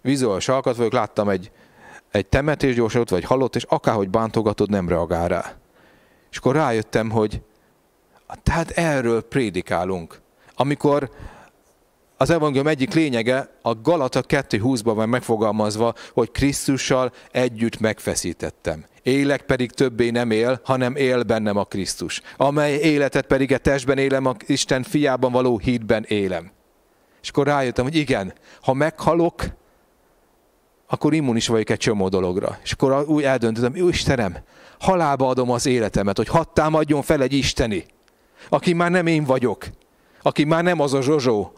vizuális 0.01 0.47
alkat 0.47 0.75
vagyok, 0.75 0.93
láttam 0.93 1.29
egy, 1.29 1.51
egy 2.11 2.25
temetésgyorsatot, 2.25 3.09
vagy 3.09 3.23
halott, 3.23 3.55
és 3.55 3.63
akárhogy 3.63 4.09
bántogatod, 4.09 4.69
nem 4.69 4.89
reagál 4.89 5.27
rá. 5.27 5.55
És 6.31 6.37
akkor 6.37 6.55
rájöttem, 6.55 7.09
hogy 7.09 7.41
tehát 8.43 8.69
erről 8.69 9.21
prédikálunk. 9.21 10.21
Amikor 10.55 11.11
az 12.17 12.29
evangélium 12.29 12.67
egyik 12.67 12.93
lényege 12.93 13.57
a 13.61 13.75
Galata 13.81 14.21
2.20-ban 14.21 14.91
van 14.95 15.09
megfogalmazva, 15.09 15.93
hogy 16.13 16.31
Krisztussal 16.31 17.11
együtt 17.31 17.79
megfeszítettem. 17.79 18.85
Élek 19.05 19.41
pedig 19.41 19.71
többé 19.71 20.09
nem 20.09 20.31
él, 20.31 20.59
hanem 20.63 20.95
él 20.95 21.23
bennem 21.23 21.57
a 21.57 21.63
Krisztus. 21.63 22.21
Amely 22.37 22.73
életet 22.73 23.25
pedig 23.25 23.53
a 23.53 23.57
testben 23.57 23.97
élem, 23.97 24.25
a 24.25 24.35
Isten 24.45 24.83
fiában 24.83 25.31
való 25.31 25.57
hídben 25.57 26.05
élem. 26.07 26.51
És 27.21 27.29
akkor 27.29 27.45
rájöttem, 27.45 27.83
hogy 27.83 27.95
igen, 27.95 28.33
ha 28.61 28.73
meghalok, 28.73 29.43
akkor 30.87 31.13
immunis 31.13 31.47
vagyok 31.47 31.69
egy 31.69 31.77
csomó 31.77 32.09
dologra. 32.09 32.57
És 32.63 32.71
akkor 32.71 33.03
úgy 33.07 33.23
eldöntöttem, 33.23 33.87
Istenem, 33.87 34.37
halálba 34.79 35.27
adom 35.27 35.49
az 35.49 35.65
életemet, 35.65 36.17
hogy 36.17 36.27
hadd 36.27 36.47
támadjon 36.53 37.01
fel 37.01 37.21
egy 37.21 37.33
isteni. 37.33 37.85
aki 38.49 38.73
már 38.73 38.91
nem 38.91 39.07
én 39.07 39.23
vagyok, 39.23 39.65
aki 40.21 40.43
már 40.43 40.63
nem 40.63 40.79
az 40.79 40.93
a 40.93 41.01
Zsozsó, 41.01 41.53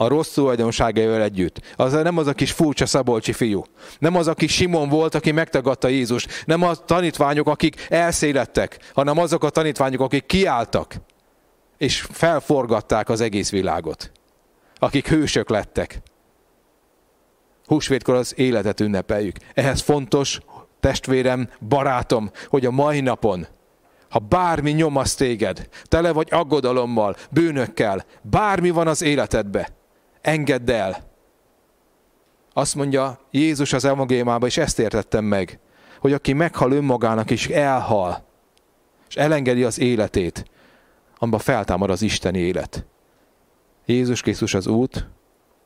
a 0.00 0.08
rossz 0.08 0.32
tulajdonságaival 0.32 1.22
együtt. 1.22 1.60
Az 1.76 1.92
nem 1.92 2.18
az 2.18 2.26
a 2.26 2.32
kis 2.32 2.52
furcsa 2.52 2.86
szabolcsi 2.86 3.32
fiú. 3.32 3.64
Nem 3.98 4.16
az 4.16 4.26
a 4.26 4.34
kis 4.34 4.52
Simon 4.54 4.88
volt, 4.88 5.14
aki 5.14 5.30
megtagadta 5.30 5.88
Jézus. 5.88 6.26
Nem 6.44 6.62
a 6.62 6.74
tanítványok, 6.74 7.48
akik 7.48 7.86
elszélettek, 7.88 8.78
hanem 8.94 9.18
azok 9.18 9.44
a 9.44 9.50
tanítványok, 9.50 10.00
akik 10.00 10.26
kiálltak, 10.26 10.94
és 11.78 12.06
felforgatták 12.10 13.08
az 13.08 13.20
egész 13.20 13.50
világot. 13.50 14.10
Akik 14.76 15.08
hősök 15.08 15.48
lettek. 15.48 16.00
Húsvétkor 17.66 18.14
az 18.14 18.32
életet 18.36 18.80
ünnepeljük. 18.80 19.36
Ehhez 19.54 19.80
fontos, 19.80 20.40
testvérem, 20.80 21.50
barátom, 21.68 22.30
hogy 22.48 22.66
a 22.66 22.70
mai 22.70 23.00
napon, 23.00 23.46
ha 24.08 24.18
bármi 24.18 24.70
nyomasz 24.70 25.14
téged, 25.14 25.68
tele 25.84 26.12
vagy 26.12 26.28
aggodalommal, 26.30 27.16
bűnökkel, 27.30 28.04
bármi 28.22 28.70
van 28.70 28.86
az 28.86 29.02
életedbe, 29.02 29.76
engedd 30.20 30.70
el. 30.70 31.06
Azt 32.52 32.74
mondja 32.74 33.18
Jézus 33.30 33.72
az 33.72 33.84
evangéliumában, 33.84 34.48
és 34.48 34.56
ezt 34.56 34.78
értettem 34.78 35.24
meg, 35.24 35.58
hogy 36.00 36.12
aki 36.12 36.32
meghal 36.32 36.72
önmagának 36.72 37.30
és 37.30 37.48
elhal, 37.48 38.26
és 39.08 39.16
elengedi 39.16 39.64
az 39.64 39.78
életét, 39.78 40.44
amiben 41.18 41.40
feltámad 41.40 41.90
az 41.90 42.02
Isteni 42.02 42.38
élet. 42.38 42.86
Jézus 43.86 44.20
Krisztus 44.20 44.54
az 44.54 44.66
út, 44.66 45.08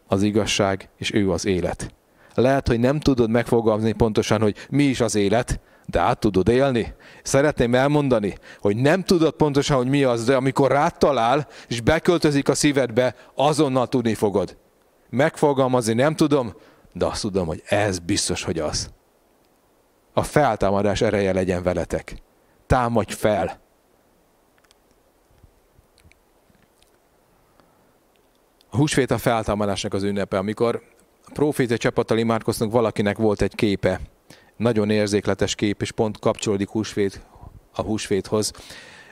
az 0.06 0.22
igazság, 0.22 0.88
és 0.96 1.12
ő 1.14 1.30
az 1.30 1.46
élet. 1.46 1.94
Lehet, 2.34 2.68
hogy 2.68 2.80
nem 2.80 3.00
tudod 3.00 3.30
megfogalmazni 3.30 3.92
pontosan, 3.92 4.40
hogy 4.40 4.56
mi 4.70 4.82
is 4.82 5.00
az 5.00 5.14
élet, 5.14 5.60
de 5.86 6.00
át 6.00 6.18
tudod 6.18 6.48
élni. 6.48 6.94
Szeretném 7.22 7.74
elmondani, 7.74 8.38
hogy 8.60 8.76
nem 8.76 9.02
tudod 9.02 9.32
pontosan, 9.32 9.76
hogy 9.76 9.88
mi 9.88 10.04
az, 10.04 10.24
de 10.24 10.36
amikor 10.36 10.70
rád 10.70 10.98
talál, 10.98 11.46
és 11.68 11.80
beköltözik 11.80 12.48
a 12.48 12.54
szívedbe, 12.54 13.14
azonnal 13.34 13.86
tudni 13.86 14.14
fogod. 14.14 14.56
Megfogalmazni 15.10 15.92
nem 15.92 16.14
tudom, 16.14 16.54
de 16.92 17.06
azt 17.06 17.20
tudom, 17.20 17.46
hogy 17.46 17.62
ez 17.66 17.98
biztos, 17.98 18.42
hogy 18.42 18.58
az. 18.58 18.90
A 20.12 20.22
feltámadás 20.22 21.00
ereje 21.00 21.32
legyen 21.32 21.62
veletek. 21.62 22.22
Támadj 22.66 23.12
fel! 23.12 23.60
A 28.70 28.76
húsvét 28.76 29.10
a 29.10 29.18
feltámadásnak 29.18 29.94
az 29.94 30.02
ünnepe, 30.02 30.38
amikor 30.38 30.82
a 31.26 31.30
proféta 31.32 31.76
csapattal 31.76 32.18
imádkoztunk, 32.18 32.72
valakinek 32.72 33.16
volt 33.16 33.42
egy 33.42 33.54
képe, 33.54 34.00
nagyon 34.56 34.90
érzékletes 34.90 35.54
kép, 35.54 35.82
és 35.82 35.92
pont 35.92 36.18
kapcsolódik 36.18 36.68
húsvét, 36.68 37.20
a 37.72 37.82
húsvéthoz. 37.82 38.52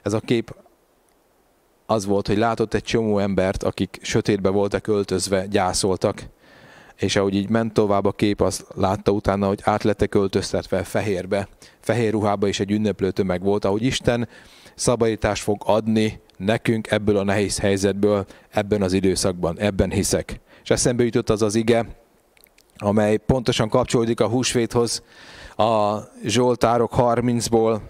Ez 0.03 0.13
a 0.13 0.21
kép 0.21 0.55
az 1.87 2.07
volt, 2.07 2.27
hogy 2.27 2.39
látott 2.39 2.75
egy 2.75 2.83
csomó 2.83 3.19
embert, 3.19 3.63
akik 3.63 3.99
sötétbe 4.03 4.49
voltak 4.49 4.87
öltözve, 4.87 5.47
gyászoltak, 5.47 6.23
és 6.97 7.17
ahogy 7.17 7.35
így 7.35 7.49
ment 7.49 7.73
tovább 7.73 8.05
a 8.05 8.13
kép, 8.13 8.41
azt 8.41 8.67
látta 8.75 9.11
utána, 9.11 9.47
hogy 9.47 9.61
át 9.63 9.83
lettek 9.83 10.15
öltöztetve 10.15 10.83
fehérbe, 10.83 11.49
fehér 11.81 12.13
ruhába 12.13 12.49
is 12.49 12.61
egy 12.61 12.71
ünneplő 12.71 13.11
tömeg 13.11 13.43
volt, 13.43 13.65
ahogy 13.65 13.83
Isten 13.83 14.29
szabadítást 14.75 15.43
fog 15.43 15.63
adni 15.65 16.21
nekünk 16.37 16.91
ebből 16.91 17.17
a 17.17 17.25
nehéz 17.25 17.59
helyzetből, 17.59 18.27
ebben 18.51 18.83
az 18.83 18.93
időszakban, 18.93 19.59
ebben 19.59 19.91
hiszek. 19.91 20.41
És 20.63 20.71
eszembe 20.71 21.05
jutott 21.05 21.31
az 21.31 21.43
az 21.43 21.55
ige, 21.55 21.87
amely 22.81 23.17
pontosan 23.17 23.69
kapcsolódik 23.69 24.21
a 24.21 24.29
húsvéthoz, 24.29 25.03
a 25.57 25.99
Zsoltárok 26.25 26.93
30-ból, 26.97 27.81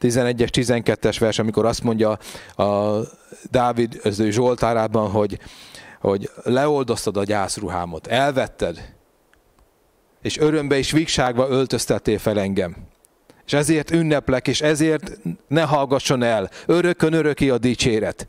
11-es, 0.00 0.48
12-es 0.52 1.16
vers, 1.18 1.38
amikor 1.38 1.64
azt 1.64 1.82
mondja 1.82 2.18
a 2.56 2.98
Dávid 3.50 4.00
az 4.04 4.18
ő 4.18 4.30
Zsoltárában, 4.30 5.10
hogy, 5.10 5.38
hogy 6.00 6.30
leoldoztad 6.42 7.16
a 7.16 7.24
gyászruhámot, 7.24 8.06
elvetted, 8.06 8.94
és 10.22 10.38
örömbe 10.38 10.76
és 10.76 10.90
vigságba 10.90 11.48
öltöztettél 11.48 12.18
fel 12.18 12.40
engem. 12.40 12.76
És 13.46 13.52
ezért 13.52 13.90
ünneplek, 13.90 14.48
és 14.48 14.60
ezért 14.60 15.18
ne 15.48 15.62
hallgasson 15.62 16.22
el, 16.22 16.50
örökön 16.66 17.12
öröki 17.12 17.50
a 17.50 17.58
dicséret. 17.58 18.26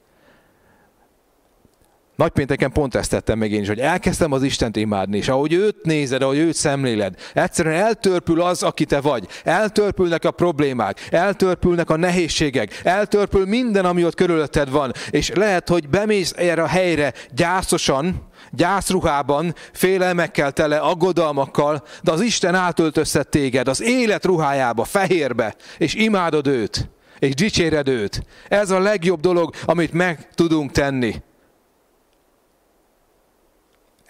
Nagypénteken 2.22 2.72
pont 2.72 2.96
ezt 2.96 3.10
tettem 3.10 3.38
meg 3.38 3.52
én 3.52 3.62
is, 3.62 3.68
hogy 3.68 3.80
elkezdtem 3.80 4.32
az 4.32 4.44
Istent 4.44 4.76
imádni, 4.76 5.18
és 5.18 5.28
ahogy 5.28 5.54
őt 5.54 5.76
nézed, 5.84 6.22
ahogy 6.22 6.38
őt 6.38 6.56
szemléled, 6.56 7.16
egyszerűen 7.34 7.82
eltörpül 7.82 8.42
az, 8.42 8.64
aki 8.64 8.86
te 8.86 9.02
vagy. 9.02 9.28
Eltörpülnek 9.44 10.26
a 10.26 10.32
problémák, 10.32 11.08
eltörpülnek 11.10 11.90
a 11.90 11.98
nehézségek, 11.98 12.80
eltörpül 12.84 13.46
minden, 13.46 13.86
ami 13.86 14.06
ott 14.06 14.16
körülötted 14.16 14.72
van. 14.72 14.92
És 15.10 15.32
lehet, 15.36 15.70
hogy 15.70 15.90
bemész 15.90 16.34
erre 16.38 16.62
a 16.64 16.68
helyre 16.68 17.14
gyászosan, 17.36 18.28
gyászruhában, 18.52 19.56
félelmekkel 19.74 20.52
tele, 20.52 20.78
aggodalmakkal, 20.78 21.84
de 22.02 22.12
az 22.12 22.22
Isten 22.22 22.56
átöltöztet 22.56 23.30
téged 23.30 23.68
az 23.68 23.82
élet 23.82 24.26
ruhájába, 24.26 24.84
fehérbe, 24.84 25.56
és 25.78 25.94
imádod 25.94 26.48
őt, 26.48 26.90
és 27.20 27.34
dicséred 27.34 27.88
őt. 27.88 28.24
Ez 28.48 28.70
a 28.70 28.80
legjobb 28.80 29.20
dolog, 29.20 29.54
amit 29.66 29.94
meg 29.94 30.28
tudunk 30.36 30.72
tenni. 30.72 31.16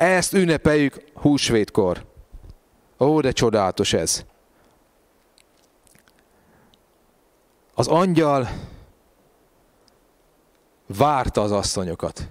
Ezt 0.02 0.34
ünnepeljük 0.34 1.04
húsvétkor. 1.14 2.06
Ó, 3.00 3.20
de 3.20 3.32
csodálatos 3.32 3.94
ez. 3.94 4.26
Az 7.74 7.88
angyal 7.88 8.50
várta 10.86 11.42
az 11.42 11.52
asszonyokat. 11.52 12.30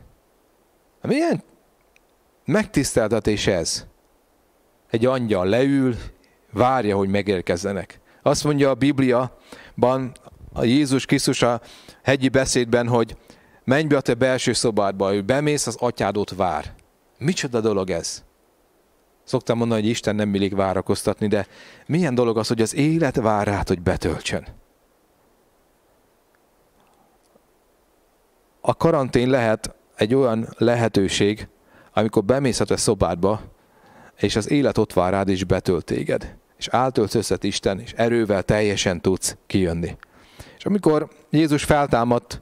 Milyen 1.03 1.43
megtiszteltetés 2.45 3.47
ez? 3.47 3.87
Egy 4.91 5.07
angyal 5.07 5.47
leül, 5.47 5.97
várja, 6.53 6.97
hogy 6.97 7.09
megérkezzenek. 7.09 8.01
Azt 8.23 8.45
mondja 8.45 8.71
a 8.71 8.75
Bibliaban, 8.75 10.13
a 10.53 10.65
Jézus 10.65 11.07
Krisztus 11.07 11.43
a 11.43 11.61
hegyi 12.03 12.29
beszédben, 12.29 12.89
hogy 12.89 13.17
menj 13.65 13.87
be 13.87 13.97
a 13.97 14.01
te 14.01 14.15
belső 14.15 14.53
szobádba, 14.53 15.09
hogy 15.09 15.25
bemész, 15.25 15.67
az 15.67 15.77
atyádot 15.79 16.31
vár. 16.31 16.79
Micsoda 17.21 17.61
dolog 17.61 17.91
ez? 17.91 18.25
Szoktam 19.25 19.59
mondani, 19.59 19.81
hogy 19.81 19.91
Isten 19.91 20.15
nem 20.15 20.35
illik 20.35 20.55
várakoztatni, 20.55 21.27
de 21.27 21.47
milyen 21.87 22.15
dolog 22.15 22.39
az, 22.39 22.49
hogy 22.49 22.61
az 22.61 22.75
élet 22.75 23.17
vár 23.17 23.47
rád, 23.47 23.69
hogy 23.69 23.81
betöltsön. 23.81 24.47
A 28.61 28.75
karantén 28.75 29.31
lehet 29.31 29.75
egy 29.97 30.15
olyan 30.15 30.49
lehetőség, 30.57 31.49
amikor 31.93 32.25
bemész 32.25 32.61
a 32.61 32.65
te 32.65 32.77
szobádba, 32.77 33.41
és 34.17 34.37
az 34.37 34.51
élet 34.51 34.79
ott 34.79 34.93
vár 34.93 35.13
rád, 35.13 35.29
és 35.29 35.45
betölt 35.45 35.85
téged. 35.85 36.37
És 36.57 36.69
átöltözhet 36.69 37.45
Isten, 37.45 37.81
és 37.81 37.93
erővel 37.93 38.43
teljesen 38.43 39.01
tudsz 39.01 39.37
kijönni. 39.47 39.97
És 40.57 40.67
amikor 40.67 41.09
Jézus 41.31 41.65
feltámadt, 41.65 42.41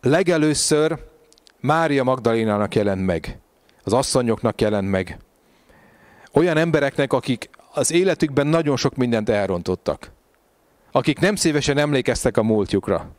legelőször 0.00 0.98
Mária 1.60 2.02
Magdalénának 2.02 2.74
jelent 2.74 3.06
meg 3.06 3.38
az 3.88 3.98
asszonyoknak 3.98 4.60
jelent 4.60 4.90
meg. 4.90 5.18
Olyan 6.32 6.56
embereknek, 6.56 7.12
akik 7.12 7.50
az 7.72 7.92
életükben 7.92 8.46
nagyon 8.46 8.76
sok 8.76 8.96
mindent 8.96 9.28
elrontottak. 9.28 10.12
Akik 10.92 11.18
nem 11.18 11.34
szívesen 11.34 11.78
emlékeztek 11.78 12.36
a 12.36 12.42
múltjukra. 12.42 13.10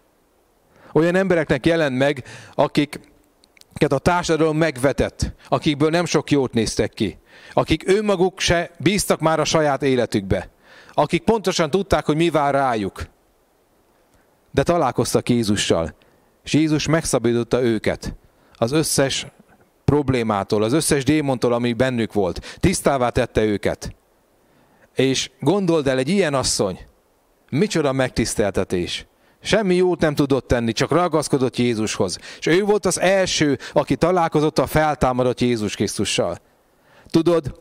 Olyan 0.91 1.15
embereknek 1.15 1.65
jelent 1.65 1.97
meg, 1.97 2.23
akiket 2.53 3.91
a 3.91 3.97
társadalom 3.97 4.57
megvetett, 4.57 5.33
akikből 5.47 5.89
nem 5.89 6.05
sok 6.05 6.31
jót 6.31 6.53
néztek 6.53 6.93
ki. 6.93 7.17
Akik 7.53 7.87
önmaguk 7.87 8.39
se 8.39 8.71
bíztak 8.79 9.19
már 9.19 9.39
a 9.39 9.45
saját 9.45 9.83
életükbe. 9.83 10.49
Akik 10.93 11.23
pontosan 11.23 11.69
tudták, 11.69 12.05
hogy 12.05 12.15
mi 12.15 12.29
vár 12.29 12.53
rájuk. 12.53 13.03
De 14.51 14.63
találkoztak 14.63 15.29
Jézussal. 15.29 15.95
És 16.43 16.53
Jézus 16.53 16.87
megszabadította 16.87 17.61
őket. 17.61 18.15
Az 18.53 18.71
összes 18.71 19.27
problémától, 19.89 20.63
az 20.63 20.73
összes 20.73 21.03
démontól, 21.03 21.53
ami 21.53 21.73
bennük 21.73 22.13
volt. 22.13 22.57
Tisztává 22.59 23.09
tette 23.09 23.43
őket. 23.43 23.95
És 24.95 25.31
gondold 25.39 25.87
el, 25.87 25.97
egy 25.97 26.09
ilyen 26.09 26.33
asszony, 26.33 26.79
micsoda 27.49 27.91
megtiszteltetés. 27.91 29.05
Semmi 29.41 29.75
jót 29.75 29.99
nem 29.99 30.15
tudott 30.15 30.47
tenni, 30.47 30.71
csak 30.71 30.91
ragaszkodott 30.91 31.57
Jézushoz. 31.57 32.17
És 32.39 32.45
ő 32.45 32.63
volt 32.63 32.85
az 32.85 32.99
első, 32.99 33.57
aki 33.73 33.95
találkozott 33.95 34.59
a 34.59 34.67
feltámadott 34.67 35.39
Jézus 35.39 35.75
Krisztussal. 35.75 36.37
Tudod, 37.07 37.59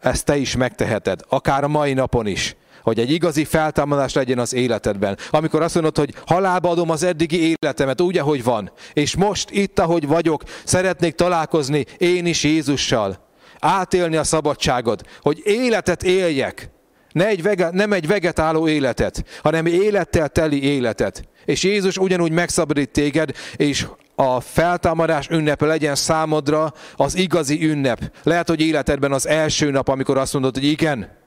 ezt 0.00 0.24
te 0.24 0.36
is 0.36 0.56
megteheted, 0.56 1.20
akár 1.28 1.64
a 1.64 1.68
mai 1.68 1.92
napon 1.92 2.26
is 2.26 2.56
hogy 2.84 2.98
egy 2.98 3.10
igazi 3.10 3.44
feltámadás 3.44 4.12
legyen 4.12 4.38
az 4.38 4.54
életedben. 4.54 5.18
Amikor 5.30 5.62
azt 5.62 5.74
mondod, 5.74 5.96
hogy 5.96 6.14
halálba 6.26 6.70
adom 6.70 6.90
az 6.90 7.02
eddigi 7.02 7.56
életemet 7.60 8.00
úgy, 8.00 8.18
ahogy 8.18 8.44
van, 8.44 8.72
és 8.92 9.16
most 9.16 9.50
itt, 9.50 9.78
ahogy 9.78 10.06
vagyok, 10.06 10.42
szeretnék 10.64 11.14
találkozni 11.14 11.84
én 11.98 12.26
is 12.26 12.44
Jézussal. 12.44 13.22
Átélni 13.58 14.16
a 14.16 14.24
szabadságod, 14.24 15.00
hogy 15.20 15.40
életet 15.44 16.02
éljek. 16.02 16.70
Ne 17.12 17.26
egy 17.26 17.42
vege, 17.42 17.70
nem 17.72 17.92
egy 17.92 18.06
vegetáló 18.06 18.68
életet, 18.68 19.24
hanem 19.42 19.66
élettel 19.66 20.28
teli 20.28 20.62
életet. 20.62 21.28
És 21.44 21.62
Jézus 21.62 21.96
ugyanúgy 21.96 22.32
megszabadít 22.32 22.90
téged, 22.90 23.30
és 23.56 23.86
a 24.14 24.40
feltámadás 24.40 25.28
ünnepe 25.30 25.66
legyen 25.66 25.94
számodra 25.94 26.72
az 26.94 27.16
igazi 27.16 27.64
ünnep. 27.68 28.00
Lehet, 28.22 28.48
hogy 28.48 28.60
életedben 28.60 29.12
az 29.12 29.26
első 29.26 29.70
nap, 29.70 29.88
amikor 29.88 30.18
azt 30.18 30.32
mondod, 30.32 30.54
hogy 30.54 30.64
igen, 30.64 31.23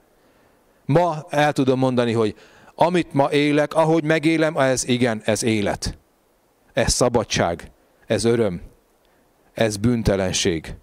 ma 0.87 1.25
el 1.29 1.53
tudom 1.53 1.79
mondani, 1.79 2.13
hogy 2.13 2.35
amit 2.75 3.13
ma 3.13 3.31
élek, 3.31 3.73
ahogy 3.73 4.03
megélem, 4.03 4.57
ez 4.57 4.87
igen, 4.87 5.21
ez 5.25 5.43
élet. 5.43 5.97
Ez 6.73 6.93
szabadság, 6.93 7.71
ez 8.05 8.23
öröm, 8.23 8.61
ez 9.53 9.77
bűntelenség. 9.77 10.75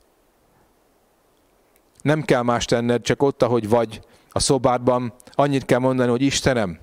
Nem 2.02 2.22
kell 2.22 2.42
más 2.42 2.64
tenned, 2.64 3.02
csak 3.02 3.22
ott, 3.22 3.42
ahogy 3.42 3.68
vagy 3.68 4.00
a 4.30 4.38
szobádban, 4.38 5.14
annyit 5.32 5.64
kell 5.64 5.78
mondani, 5.78 6.10
hogy 6.10 6.22
Istenem, 6.22 6.78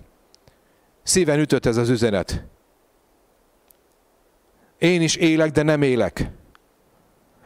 szíven 1.04 1.40
ütött 1.40 1.66
ez 1.66 1.78
az 1.78 1.90
üzenet. 1.90 2.44
Én 4.78 5.02
is 5.02 5.16
élek, 5.16 5.52
de 5.52 5.62
nem 5.62 5.82
élek. 5.82 6.32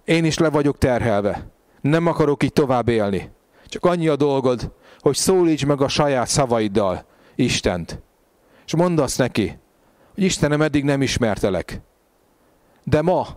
Én 0.03 0.25
is 0.25 0.37
le 0.37 0.49
vagyok 0.49 0.77
terhelve. 0.77 1.47
Nem 1.81 2.07
akarok 2.07 2.43
így 2.43 2.53
tovább 2.53 2.87
élni. 2.87 3.31
Csak 3.65 3.85
annyi 3.85 4.07
a 4.07 4.15
dolgod, 4.15 4.71
hogy 5.05 5.15
szólíts 5.15 5.65
meg 5.65 5.81
a 5.81 5.87
saját 5.87 6.27
szavaiddal 6.27 7.05
Istent. 7.35 8.01
És 8.65 8.75
mondd 8.75 8.99
azt 8.99 9.17
neki, 9.17 9.57
hogy 10.13 10.23
Istenem, 10.23 10.61
eddig 10.61 10.83
nem 10.83 11.01
ismertelek. 11.01 11.81
De 12.83 13.01
ma 13.01 13.27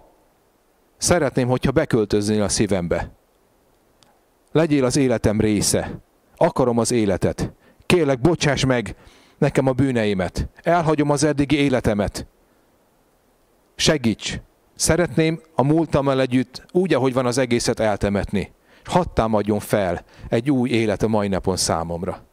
szeretném, 0.96 1.48
hogyha 1.48 1.70
beköltöznél 1.70 2.42
a 2.42 2.48
szívembe. 2.48 3.10
Legyél 4.52 4.84
az 4.84 4.96
életem 4.96 5.40
része. 5.40 5.98
Akarom 6.36 6.78
az 6.78 6.90
életet. 6.90 7.52
Kérlek, 7.86 8.20
bocsáss 8.20 8.64
meg 8.64 8.96
nekem 9.38 9.66
a 9.66 9.72
bűneimet. 9.72 10.48
Elhagyom 10.62 11.10
az 11.10 11.24
eddigi 11.24 11.56
életemet. 11.56 12.26
Segíts! 13.76 14.40
Szeretném 14.74 15.40
a 15.54 15.62
múltammal 15.62 16.20
együtt 16.20 16.66
úgy, 16.72 16.94
ahogy 16.94 17.12
van 17.12 17.26
az 17.26 17.38
egészet 17.38 17.80
eltemetni. 17.80 18.52
Hadd 18.88 19.06
támadjon 19.14 19.58
fel 19.58 20.04
egy 20.28 20.50
új 20.50 20.70
élet 20.70 21.02
a 21.02 21.08
mai 21.08 21.28
napon 21.28 21.56
számomra. 21.56 22.26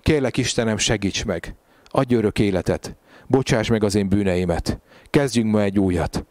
Kérlek 0.00 0.36
Istenem, 0.36 0.76
segíts 0.76 1.24
meg! 1.24 1.54
Adj 1.84 2.14
örök 2.14 2.38
életet! 2.38 2.96
Bocsáss 3.26 3.68
meg 3.68 3.84
az 3.84 3.94
én 3.94 4.08
bűneimet! 4.08 4.80
Kezdjünk 5.10 5.52
ma 5.52 5.62
egy 5.62 5.78
újat! 5.78 6.26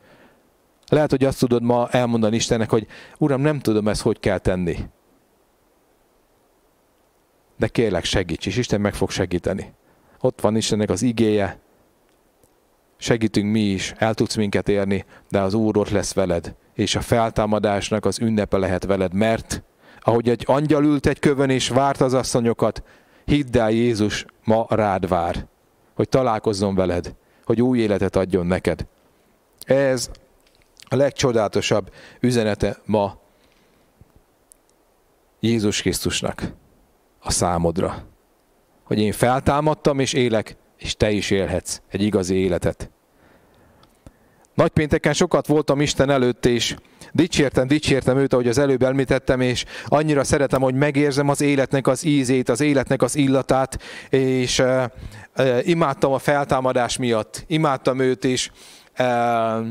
Lehet, 0.88 1.10
hogy 1.10 1.24
azt 1.24 1.40
tudod 1.40 1.64
ma 1.64 1.88
elmondani 1.90 2.36
Istennek, 2.36 2.70
hogy 2.70 2.88
Uram, 3.18 3.42
nem 3.42 3.60
tudom 3.60 3.88
ezt, 3.88 4.02
hogy 4.02 4.20
kell 4.20 4.38
tenni. 4.38 4.78
De 7.58 7.68
kérlek, 7.68 8.04
segíts, 8.04 8.46
és 8.46 8.58
Isten 8.58 8.82
meg 8.82 8.94
fog 8.94 9.10
segíteni. 9.10 9.74
Ott 10.20 10.42
van 10.42 10.56
Istennek 10.56 10.90
az 10.90 11.02
igéje, 11.02 11.60
segítünk 12.98 13.52
mi 13.52 13.60
is, 13.60 13.94
el 13.98 14.14
tudsz 14.14 14.36
minket 14.36 14.70
érni, 14.70 15.06
de 15.30 15.42
az 15.42 15.54
Úr 15.54 15.78
ott 15.78 15.90
lesz 15.90 16.14
veled, 16.14 16.56
és 16.74 16.96
a 16.96 17.02
feltámadásnak 17.02 18.06
az 18.06 18.20
ünnepe 18.20 18.58
lehet 18.58 18.86
veled, 18.86 19.14
mert 19.14 19.64
ahogy 20.00 20.30
egy 20.30 20.44
angyal 20.48 20.84
ült 20.84 21.08
egy 21.08 21.20
kövön 21.20 21.50
és 21.50 21.70
várt 21.70 22.02
az 22.02 22.14
asszonyokat, 22.14 22.84
hidd 23.26 23.58
el, 23.58 23.72
Jézus 23.72 24.26
ma 24.44 24.66
rád 24.70 25.08
vár, 25.08 25.48
hogy 25.96 26.10
találkozzon 26.10 26.76
veled, 26.76 27.16
hogy 27.46 27.62
új 27.62 27.80
életet 27.80 28.16
adjon 28.16 28.46
neked. 28.46 28.86
Ez 29.66 30.10
a 30.90 30.96
legcsodálatosabb 30.96 31.92
üzenete 32.20 32.78
ma 32.86 33.18
Jézus 35.40 35.82
Krisztusnak 35.82 36.54
a 37.20 37.32
számodra. 37.32 38.04
Hogy 38.84 39.00
én 39.00 39.12
feltámadtam 39.12 40.00
és 40.00 40.14
élek, 40.14 40.58
és 40.86 40.96
te 40.96 41.12
is 41.12 41.32
élhetsz 41.32 41.82
egy 41.90 42.02
igazi 42.02 42.36
életet. 42.36 42.90
Nagypénteken 44.54 45.14
sokat 45.14 45.48
voltam 45.48 45.82
Isten 45.82 46.10
előtt, 46.10 46.46
és 46.46 46.76
dicsértem, 47.12 47.68
dicsértem 47.68 48.18
őt, 48.18 48.34
ahogy 48.34 48.48
az 48.48 48.58
előbb 48.58 48.84
említettem, 48.84 49.42
és 49.42 49.66
annyira 49.86 50.24
szeretem, 50.24 50.62
hogy 50.62 50.76
megérzem 50.76 51.30
az 51.30 51.42
életnek 51.42 51.88
az 51.88 52.04
ízét, 52.04 52.50
az 52.50 52.62
életnek 52.62 53.02
az 53.02 53.16
illatát, 53.16 53.82
és 54.10 54.60
uh, 54.60 54.84
uh, 55.38 55.68
imádtam 55.68 56.12
a 56.12 56.20
feltámadás 56.20 56.98
miatt, 56.98 57.44
imádtam 57.48 58.00
őt, 58.00 58.26
és 58.26 58.52
uh, 59.00 59.68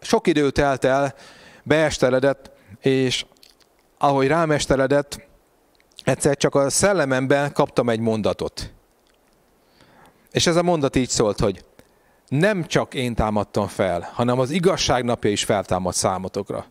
sok 0.00 0.26
idő 0.26 0.50
telt 0.50 0.84
el, 0.84 1.14
beesteledett, 1.62 2.50
és 2.80 3.24
ahogy 3.98 4.26
rámesteledett, 4.26 5.28
egyszer 6.04 6.36
csak 6.36 6.54
a 6.54 6.70
szellememben 6.70 7.52
kaptam 7.52 7.88
egy 7.88 8.00
mondatot. 8.00 8.74
És 10.34 10.46
ez 10.46 10.56
a 10.56 10.62
mondat 10.62 10.96
így 10.96 11.08
szólt, 11.08 11.40
hogy 11.40 11.64
nem 12.28 12.66
csak 12.66 12.94
én 12.94 13.14
támadtam 13.14 13.66
fel, 13.66 14.10
hanem 14.12 14.38
az 14.38 14.50
igazság 14.50 15.04
napja 15.04 15.30
is 15.30 15.44
feltámad 15.44 15.94
számotokra. 15.94 16.66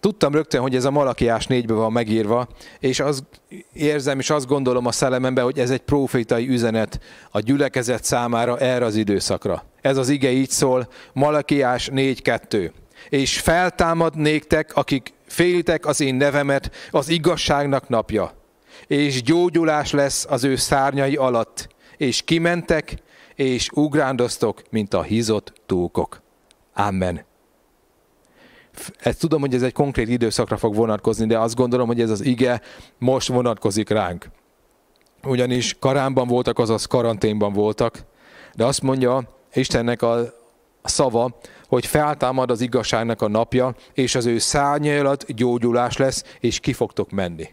Tudtam 0.00 0.32
rögtön, 0.32 0.60
hogy 0.60 0.74
ez 0.74 0.84
a 0.84 0.90
Malakiás 0.90 1.46
négybe 1.46 1.74
van 1.74 1.92
megírva, 1.92 2.48
és 2.78 3.00
az 3.00 3.24
érzem, 3.72 4.18
és 4.18 4.30
azt 4.30 4.46
gondolom 4.46 4.86
a 4.86 4.92
szellememben, 4.92 5.44
hogy 5.44 5.58
ez 5.58 5.70
egy 5.70 5.80
profétai 5.80 6.48
üzenet 6.48 7.00
a 7.30 7.40
gyülekezet 7.40 8.04
számára 8.04 8.58
erre 8.58 8.84
az 8.84 8.96
időszakra. 8.96 9.64
Ez 9.80 9.96
az 9.96 10.08
ige 10.08 10.30
így 10.30 10.50
szól, 10.50 10.88
Malakiás 11.12 11.88
4.2. 11.92 12.70
És 13.08 13.40
feltámad 13.40 14.16
néktek, 14.16 14.76
akik 14.76 15.12
félitek 15.26 15.86
az 15.86 16.00
én 16.00 16.14
nevemet, 16.14 16.70
az 16.90 17.08
igazságnak 17.08 17.88
napja. 17.88 18.32
És 18.86 19.22
gyógyulás 19.22 19.90
lesz 19.90 20.26
az 20.28 20.44
ő 20.44 20.56
szárnyai 20.56 21.16
alatt, 21.16 21.72
és 22.04 22.22
kimentek, 22.22 22.94
és 23.34 23.68
ugrándoztok, 23.72 24.62
mint 24.70 24.94
a 24.94 25.02
hízott 25.02 25.52
túlkok. 25.66 26.22
Amen. 26.74 27.24
Ezt 28.98 29.18
tudom, 29.18 29.40
hogy 29.40 29.54
ez 29.54 29.62
egy 29.62 29.72
konkrét 29.72 30.08
időszakra 30.08 30.56
fog 30.56 30.74
vonatkozni, 30.74 31.26
de 31.26 31.38
azt 31.38 31.54
gondolom, 31.54 31.86
hogy 31.86 32.00
ez 32.00 32.10
az 32.10 32.24
ige 32.24 32.60
most 32.98 33.28
vonatkozik 33.28 33.88
ránk. 33.88 34.26
Ugyanis 35.22 35.76
karámban 35.78 36.26
voltak, 36.26 36.58
azaz 36.58 36.84
karanténban 36.84 37.52
voltak, 37.52 38.04
de 38.54 38.64
azt 38.64 38.82
mondja 38.82 39.28
Istennek 39.52 40.02
a 40.02 40.34
szava, 40.82 41.38
hogy 41.68 41.86
feltámad 41.86 42.50
az 42.50 42.60
igazságnak 42.60 43.22
a 43.22 43.28
napja, 43.28 43.74
és 43.92 44.14
az 44.14 44.26
ő 44.26 44.38
szárnyai 44.38 44.98
alatt 44.98 45.32
gyógyulás 45.32 45.96
lesz, 45.96 46.24
és 46.40 46.60
ki 46.60 46.72
fogtok 46.72 47.10
menni. 47.10 47.48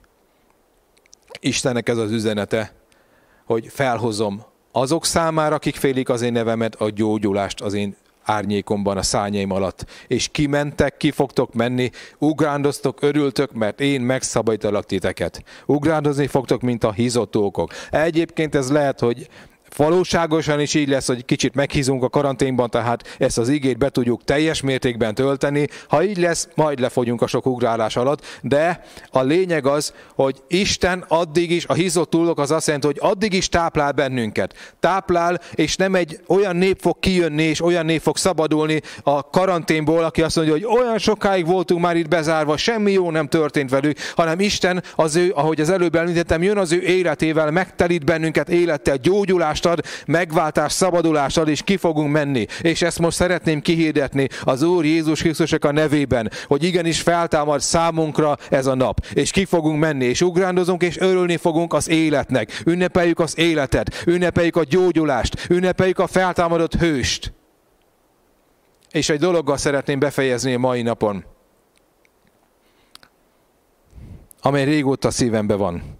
Istennek 1.39 1.89
ez 1.89 1.97
az 1.97 2.11
üzenete, 2.11 2.80
hogy 3.45 3.67
felhozom 3.69 4.43
azok 4.71 5.05
számára, 5.05 5.55
akik 5.55 5.75
félik 5.75 6.09
az 6.09 6.21
én 6.21 6.31
nevemet, 6.31 6.75
a 6.75 6.89
gyógyulást 6.89 7.61
az 7.61 7.73
én 7.73 7.95
árnyékomban, 8.23 8.97
a 8.97 9.01
szányaim 9.01 9.51
alatt. 9.51 9.85
És 10.07 10.27
kimentek, 10.27 10.97
ki 10.97 11.11
fogtok 11.11 11.53
menni, 11.53 11.89
ugrándoztok, 12.17 13.01
örültök, 13.01 13.53
mert 13.53 13.79
én 13.79 14.01
megszabadítalak 14.01 14.85
titeket. 14.85 15.43
Ugrándozni 15.65 16.27
fogtok, 16.27 16.61
mint 16.61 16.83
a 16.83 16.91
hízottókok. 16.91 17.71
Egyébként 17.89 18.55
ez 18.55 18.71
lehet, 18.71 18.99
hogy 18.99 19.27
Valóságosan 19.75 20.59
is 20.59 20.73
így 20.73 20.87
lesz, 20.87 21.07
hogy 21.07 21.25
kicsit 21.25 21.55
meghízunk 21.55 22.03
a 22.03 22.09
karanténban, 22.09 22.69
tehát 22.69 23.15
ezt 23.17 23.37
az 23.37 23.49
igét 23.49 23.77
be 23.77 23.89
tudjuk 23.89 24.23
teljes 24.23 24.61
mértékben 24.61 25.15
tölteni. 25.15 25.67
Ha 25.87 26.03
így 26.03 26.17
lesz, 26.17 26.47
majd 26.55 26.79
lefogyunk 26.79 27.21
a 27.21 27.27
sok 27.27 27.45
ugrálás 27.45 27.95
alatt, 27.95 28.39
de 28.41 28.83
a 29.11 29.21
lényeg 29.21 29.65
az, 29.65 29.93
hogy 30.15 30.41
Isten 30.47 31.05
addig 31.07 31.51
is, 31.51 31.65
a 31.65 31.73
hízott 31.73 32.09
túlok 32.09 32.39
az 32.39 32.51
azt 32.51 32.65
jelenti, 32.65 32.87
hogy 32.87 32.97
addig 32.99 33.33
is 33.33 33.49
táplál 33.49 33.91
bennünket. 33.91 34.73
Táplál, 34.79 35.39
és 35.51 35.75
nem 35.75 35.95
egy 35.95 36.19
olyan 36.27 36.55
nép 36.55 36.77
fog 36.81 36.99
kijönni, 36.99 37.43
és 37.43 37.61
olyan 37.61 37.85
nép 37.85 38.01
fog 38.01 38.17
szabadulni 38.17 38.81
a 39.03 39.29
karanténból, 39.29 40.03
aki 40.03 40.21
azt 40.21 40.35
mondja, 40.35 40.53
hogy 40.53 40.65
olyan 40.65 40.97
sokáig 40.97 41.45
voltunk 41.45 41.81
már 41.81 41.95
itt 41.95 42.07
bezárva, 42.07 42.57
semmi 42.57 42.91
jó 42.91 43.11
nem 43.11 43.27
történt 43.27 43.69
velük, 43.69 43.97
hanem 44.15 44.39
Isten 44.39 44.83
az 44.95 45.15
ő, 45.15 45.31
ahogy 45.35 45.61
az 45.61 45.69
előbb 45.69 45.95
említettem, 45.95 46.43
jön 46.43 46.57
az 46.57 46.71
ő 46.71 46.81
életével, 46.81 47.51
megtelít 47.51 48.05
bennünket 48.05 48.49
élettel, 48.49 48.95
gyógyulást 48.95 49.60
megváltást 49.65 49.65
ad, 49.65 50.07
megváltás, 50.07 50.71
szabadulást 50.71 51.37
ad, 51.37 51.47
és 51.47 51.61
ki 51.61 51.77
fogunk 51.77 52.11
menni. 52.11 52.45
És 52.61 52.81
ezt 52.81 52.99
most 52.99 53.17
szeretném 53.17 53.61
kihirdetni 53.61 54.27
az 54.43 54.61
Úr 54.61 54.85
Jézus 54.85 55.21
Krisztusok 55.21 55.65
a 55.65 55.71
nevében, 55.71 56.31
hogy 56.45 56.63
igenis 56.63 57.01
feltámad 57.01 57.59
számunkra 57.59 58.37
ez 58.49 58.65
a 58.65 58.75
nap. 58.75 59.05
És 59.13 59.31
ki 59.31 59.45
fogunk 59.45 59.79
menni, 59.79 60.05
és 60.05 60.21
ugrándozunk, 60.21 60.83
és 60.83 60.97
örülni 60.97 61.37
fogunk 61.37 61.73
az 61.73 61.89
életnek. 61.89 62.61
Ünnepeljük 62.65 63.19
az 63.19 63.37
életet, 63.37 64.03
ünnepeljük 64.05 64.55
a 64.55 64.63
gyógyulást, 64.63 65.49
ünnepeljük 65.49 65.99
a 65.99 66.07
feltámadott 66.07 66.75
hőst. 66.75 67.33
És 68.91 69.09
egy 69.09 69.19
dologgal 69.19 69.57
szeretném 69.57 69.99
befejezni 69.99 70.53
a 70.53 70.59
mai 70.59 70.81
napon, 70.81 71.23
amely 74.41 74.63
régóta 74.63 75.11
szívembe 75.11 75.55
van. 75.55 75.99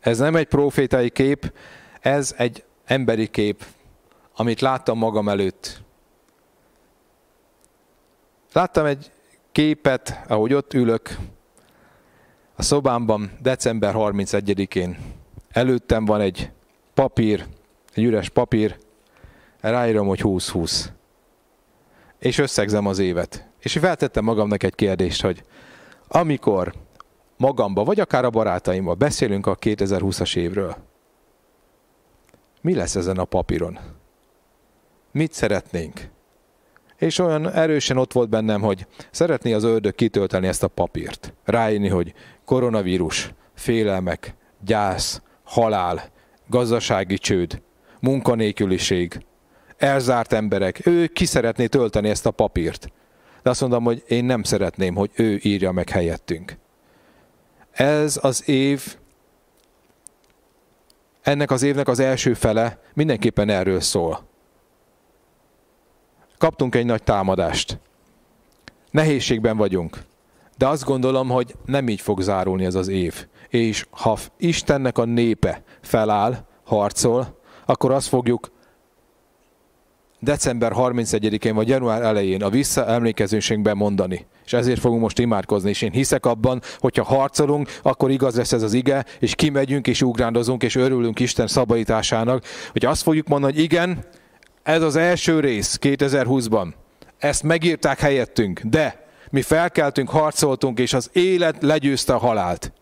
Ez 0.00 0.18
nem 0.18 0.36
egy 0.36 0.46
profétai 0.46 1.10
kép, 1.10 1.52
ez 2.00 2.34
egy 2.36 2.64
emberi 2.90 3.26
kép, 3.26 3.64
amit 4.36 4.60
láttam 4.60 4.98
magam 4.98 5.28
előtt. 5.28 5.82
Láttam 8.52 8.84
egy 8.84 9.12
képet, 9.52 10.20
ahogy 10.28 10.52
ott 10.52 10.74
ülök 10.74 11.16
a 12.54 12.62
szobámban 12.62 13.30
december 13.40 13.94
31-én. 13.96 14.98
Előttem 15.50 16.04
van 16.04 16.20
egy 16.20 16.50
papír, 16.94 17.46
egy 17.94 18.04
üres 18.04 18.28
papír, 18.28 18.78
ráírom, 19.60 20.06
hogy 20.06 20.20
20-20. 20.22 20.84
És 22.18 22.38
összegzem 22.38 22.86
az 22.86 22.98
évet. 22.98 23.48
És 23.58 23.72
feltettem 23.72 24.24
magamnak 24.24 24.62
egy 24.62 24.74
kérdést, 24.74 25.22
hogy 25.22 25.42
amikor 26.08 26.74
magamba, 27.36 27.84
vagy 27.84 28.00
akár 28.00 28.24
a 28.24 28.30
barátaimmal 28.30 28.94
beszélünk 28.94 29.46
a 29.46 29.56
2020-as 29.56 30.36
évről, 30.36 30.88
mi 32.60 32.74
lesz 32.74 32.94
ezen 32.94 33.16
a 33.16 33.24
papíron? 33.24 33.78
Mit 35.12 35.32
szeretnénk? 35.32 36.08
És 36.96 37.18
olyan 37.18 37.52
erősen 37.52 37.96
ott 37.96 38.12
volt 38.12 38.28
bennem, 38.28 38.60
hogy 38.60 38.86
szeretné 39.10 39.52
az 39.52 39.64
ördög 39.64 39.94
kitölteni 39.94 40.46
ezt 40.46 40.62
a 40.62 40.68
papírt. 40.68 41.34
Ráírni, 41.44 41.88
hogy 41.88 42.14
koronavírus, 42.44 43.34
félelmek, 43.54 44.34
gyász, 44.64 45.22
halál, 45.44 46.10
gazdasági 46.46 47.18
csőd, 47.18 47.62
munkanélküliség, 48.00 49.24
elzárt 49.76 50.32
emberek. 50.32 50.86
Ő 50.86 51.06
ki 51.06 51.24
szeretné 51.24 51.66
tölteni 51.66 52.08
ezt 52.08 52.26
a 52.26 52.30
papírt. 52.30 52.92
De 53.42 53.50
azt 53.50 53.60
mondom, 53.60 53.84
hogy 53.84 54.04
én 54.08 54.24
nem 54.24 54.42
szeretném, 54.42 54.94
hogy 54.94 55.10
ő 55.14 55.40
írja 55.42 55.72
meg 55.72 55.88
helyettünk. 55.88 56.56
Ez 57.72 58.18
az 58.22 58.48
év, 58.48 58.96
ennek 61.22 61.50
az 61.50 61.62
évnek 61.62 61.88
az 61.88 61.98
első 61.98 62.34
fele 62.34 62.80
mindenképpen 62.94 63.48
erről 63.48 63.80
szól. 63.80 64.28
Kaptunk 66.38 66.74
egy 66.74 66.86
nagy 66.86 67.02
támadást. 67.02 67.78
Nehézségben 68.90 69.56
vagyunk. 69.56 69.98
De 70.56 70.68
azt 70.68 70.84
gondolom, 70.84 71.28
hogy 71.28 71.54
nem 71.64 71.88
így 71.88 72.00
fog 72.00 72.20
zárulni 72.20 72.64
ez 72.64 72.74
az 72.74 72.88
év. 72.88 73.26
És 73.48 73.86
ha 73.90 74.18
Istennek 74.36 74.98
a 74.98 75.04
népe 75.04 75.62
feláll, 75.80 76.44
harcol, 76.64 77.38
akkor 77.66 77.92
azt 77.92 78.08
fogjuk 78.08 78.50
december 80.20 80.72
31-én 80.74 81.54
vagy 81.54 81.68
január 81.68 82.02
elején 82.02 82.42
a 82.42 82.50
visszaemlékezésünkben 82.50 83.76
mondani. 83.76 84.26
És 84.44 84.52
ezért 84.52 84.80
fogunk 84.80 85.00
most 85.00 85.18
imádkozni, 85.18 85.68
és 85.68 85.82
én 85.82 85.90
hiszek 85.90 86.26
abban, 86.26 86.62
hogyha 86.78 87.04
harcolunk, 87.04 87.78
akkor 87.82 88.10
igaz 88.10 88.36
lesz 88.36 88.52
ez 88.52 88.62
az 88.62 88.72
ige, 88.72 89.04
és 89.18 89.34
kimegyünk, 89.34 89.86
és 89.86 90.02
ugrándozunk, 90.02 90.62
és 90.62 90.76
örülünk 90.76 91.20
Isten 91.20 91.46
szabadításának, 91.46 92.44
hogy 92.72 92.84
azt 92.84 93.02
fogjuk 93.02 93.28
mondani, 93.28 93.52
hogy 93.52 93.62
igen, 93.62 94.04
ez 94.62 94.82
az 94.82 94.96
első 94.96 95.40
rész 95.40 95.78
2020-ban. 95.82 96.66
Ezt 97.18 97.42
megírták 97.42 98.00
helyettünk, 98.00 98.60
de 98.60 99.06
mi 99.30 99.42
felkeltünk, 99.42 100.08
harcoltunk, 100.08 100.78
és 100.78 100.92
az 100.92 101.10
élet 101.12 101.56
legyőzte 101.60 102.14
a 102.14 102.18
halált 102.18 102.72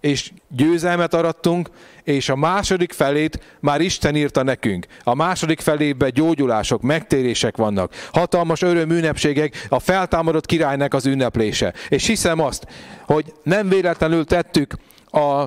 és 0.00 0.32
győzelmet 0.48 1.14
arattunk, 1.14 1.70
és 2.02 2.28
a 2.28 2.36
második 2.36 2.92
felét 2.92 3.40
már 3.60 3.80
Isten 3.80 4.16
írta 4.16 4.42
nekünk. 4.42 4.86
A 5.02 5.14
második 5.14 5.60
felében 5.60 6.10
gyógyulások, 6.14 6.82
megtérések 6.82 7.56
vannak, 7.56 7.94
hatalmas 8.12 8.62
öröm 8.62 8.90
ünnepségek, 8.90 9.66
a 9.68 9.78
feltámadott 9.78 10.46
királynak 10.46 10.94
az 10.94 11.06
ünneplése. 11.06 11.74
És 11.88 12.06
hiszem 12.06 12.40
azt, 12.40 12.66
hogy 13.06 13.32
nem 13.42 13.68
véletlenül 13.68 14.24
tettük 14.24 14.74
a 15.10 15.46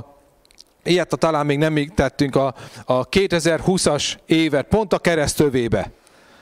Ilyet 0.83 1.15
talán 1.19 1.45
még 1.45 1.57
nem 1.57 1.85
tettünk 1.95 2.35
a, 2.35 2.55
a 2.85 3.09
2020-as 3.09 4.13
évet, 4.25 4.67
pont 4.67 4.93
a 4.93 4.99
keresztövébe. 4.99 5.91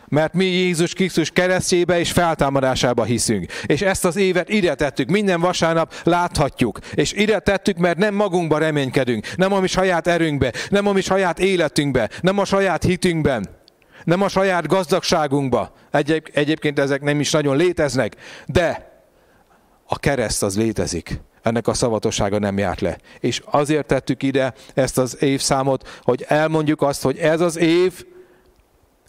Mert 0.09 0.33
mi 0.33 0.45
Jézus 0.45 0.93
Krisztus 0.93 1.29
keresztjébe 1.29 1.99
és 1.99 2.11
feltámadásába 2.11 3.03
hiszünk. 3.03 3.51
És 3.65 3.81
ezt 3.81 4.05
az 4.05 4.15
évet 4.15 4.49
ide 4.49 4.75
tettük, 4.75 5.09
minden 5.09 5.39
vasárnap 5.39 5.93
láthatjuk. 6.03 6.79
És 6.93 7.13
ide 7.13 7.39
tettük, 7.39 7.77
mert 7.77 7.97
nem 7.97 8.15
magunkba 8.15 8.57
reménykedünk, 8.57 9.35
nem 9.35 9.53
a 9.53 9.59
mi 9.59 9.67
saját 9.67 10.07
erőnkbe, 10.07 10.53
nem 10.69 10.87
a 10.87 10.91
mi 10.91 11.01
saját 11.01 11.39
életünkbe, 11.39 12.09
nem 12.21 12.37
a 12.37 12.45
saját 12.45 12.83
hitünkben, 12.83 13.49
nem 14.03 14.21
a 14.21 14.27
saját 14.27 14.67
gazdagságunkba. 14.67 15.71
Egyéb, 15.91 16.27
egyébként 16.33 16.79
ezek 16.79 17.01
nem 17.01 17.19
is 17.19 17.31
nagyon 17.31 17.57
léteznek, 17.57 18.15
de 18.45 18.91
a 19.85 19.99
kereszt 19.99 20.43
az 20.43 20.57
létezik 20.57 21.19
ennek 21.47 21.67
a 21.67 21.73
szavatossága 21.73 22.39
nem 22.39 22.57
járt 22.57 22.81
le. 22.81 22.97
És 23.19 23.41
azért 23.45 23.85
tettük 23.85 24.23
ide 24.23 24.53
ezt 24.73 24.97
az 24.97 25.17
évszámot, 25.19 25.99
hogy 26.01 26.25
elmondjuk 26.27 26.81
azt, 26.81 27.01
hogy 27.01 27.17
ez 27.17 27.41
az 27.41 27.57
év 27.57 28.05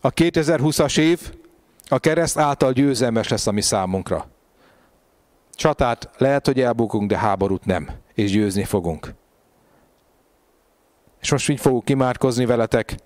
a 0.00 0.11
2020-as 0.11 0.98
év 0.98 1.32
a 1.88 1.98
kereszt 1.98 2.38
által 2.38 2.72
győzelmes 2.72 3.28
lesz 3.28 3.46
a 3.46 3.52
mi 3.52 3.61
számunkra. 3.61 4.26
Csatát 5.54 6.11
lehet, 6.16 6.46
hogy 6.46 6.61
elbukunk, 6.61 7.08
de 7.08 7.18
háborút 7.18 7.64
nem, 7.64 7.90
és 8.14 8.30
győzni 8.30 8.64
fogunk. 8.64 9.14
És 11.20 11.30
most 11.30 11.48
így 11.48 11.61
fogok 11.61 11.84
kimárkozni 11.84 12.46
veletek. 12.46 12.96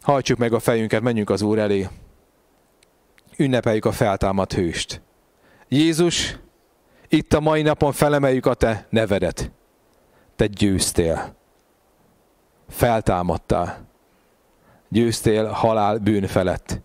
Hajtsuk 0.00 0.38
meg 0.38 0.52
a 0.52 0.58
fejünket, 0.58 1.00
menjünk 1.00 1.30
az 1.30 1.42
Úr 1.42 1.58
elé. 1.58 1.88
Ünnepeljük 3.36 3.84
a 3.84 3.92
feltámadt 3.92 4.52
hőst. 4.52 5.02
Jézus, 5.68 6.38
itt 7.08 7.32
a 7.32 7.40
mai 7.40 7.62
napon 7.62 7.92
felemeljük 7.92 8.46
a 8.46 8.54
te 8.54 8.86
nevedet. 8.90 9.50
Te 10.36 10.46
győztél 10.46 11.39
feltámadtál. 12.70 13.88
Győztél 14.88 15.46
halál 15.46 15.98
bűn 15.98 16.26
felett. 16.26 16.80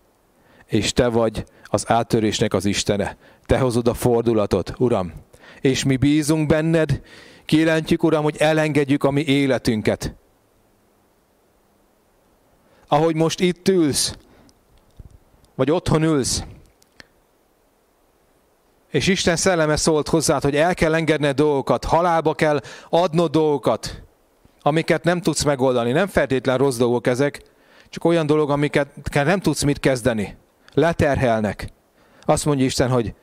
És 0.66 0.92
te 0.92 1.08
vagy 1.08 1.44
az 1.64 1.84
áttörésnek 1.90 2.54
az 2.54 2.64
Istene. 2.64 3.16
Te 3.46 3.58
hozod 3.58 3.88
a 3.88 3.94
fordulatot, 3.94 4.72
Uram. 4.78 5.12
És 5.60 5.84
mi 5.84 5.96
bízunk 5.96 6.46
benned, 6.46 7.00
kérentjük, 7.44 8.02
Uram, 8.02 8.22
hogy 8.22 8.36
elengedjük 8.38 9.04
a 9.04 9.10
mi 9.10 9.24
életünket. 9.24 10.14
Ahogy 12.88 13.14
most 13.14 13.40
itt 13.40 13.68
ülsz, 13.68 14.16
vagy 15.54 15.70
otthon 15.70 16.02
ülsz, 16.02 16.42
és 18.90 19.06
Isten 19.06 19.36
szelleme 19.36 19.76
szólt 19.76 20.08
hozzád, 20.08 20.42
hogy 20.42 20.56
el 20.56 20.74
kell 20.74 20.94
engedned 20.94 21.36
dolgokat, 21.36 21.84
halálba 21.84 22.34
kell 22.34 22.60
adnod 22.88 23.30
dolgokat, 23.30 24.02
amiket 24.66 25.04
nem 25.04 25.20
tudsz 25.20 25.42
megoldani. 25.42 25.92
Nem 25.92 26.06
feltétlen 26.06 26.58
rossz 26.58 26.76
dolgok 26.76 27.06
ezek, 27.06 27.42
csak 27.88 28.04
olyan 28.04 28.26
dolog, 28.26 28.50
amiket 28.50 28.88
nem 29.12 29.40
tudsz 29.40 29.62
mit 29.62 29.80
kezdeni. 29.80 30.36
Leterhelnek. 30.74 31.72
Azt 32.20 32.44
mondja 32.44 32.64
Isten, 32.64 32.90
hogy 32.90 33.14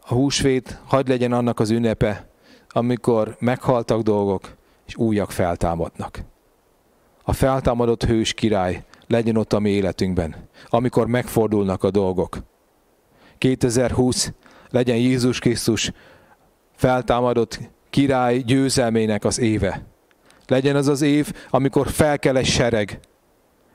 a 0.00 0.14
húsvét 0.14 0.80
hagyd 0.86 1.08
legyen 1.08 1.32
annak 1.32 1.60
az 1.60 1.70
ünnepe, 1.70 2.28
amikor 2.68 3.36
meghaltak 3.38 4.02
dolgok, 4.02 4.56
és 4.86 4.96
újak 4.96 5.30
feltámadnak. 5.30 6.22
A 7.22 7.32
feltámadott 7.32 8.04
hős 8.04 8.34
király 8.34 8.84
legyen 9.06 9.36
ott 9.36 9.52
a 9.52 9.58
mi 9.58 9.70
életünkben, 9.70 10.48
amikor 10.68 11.06
megfordulnak 11.06 11.84
a 11.84 11.90
dolgok. 11.90 12.38
2020 13.38 14.32
legyen 14.70 14.96
Jézus 14.96 15.38
Krisztus 15.38 15.92
feltámadott 16.74 17.60
király 17.90 18.38
győzelmének 18.38 19.24
az 19.24 19.38
éve. 19.38 19.87
Legyen 20.48 20.76
az 20.76 20.88
az 20.88 21.02
év, 21.02 21.32
amikor 21.50 21.88
felkel 21.88 22.36
egy 22.36 22.46
sereg, 22.46 23.00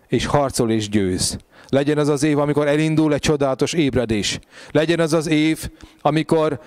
és 0.07 0.25
harcol 0.25 0.71
és 0.71 0.89
győz. 0.89 1.37
Legyen 1.67 1.97
az 1.97 2.07
az 2.07 2.23
év, 2.23 2.39
amikor 2.39 2.67
elindul 2.67 3.13
egy 3.13 3.19
csodálatos 3.19 3.73
ébredés. 3.73 4.39
Legyen 4.71 4.99
az 4.99 5.13
az 5.13 5.27
év, 5.27 5.69
amikor 6.01 6.59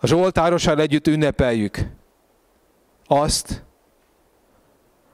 a 0.00 0.06
Zsoltárossal 0.06 0.80
együtt 0.80 1.06
ünnepeljük 1.06 1.78
azt, 3.06 3.64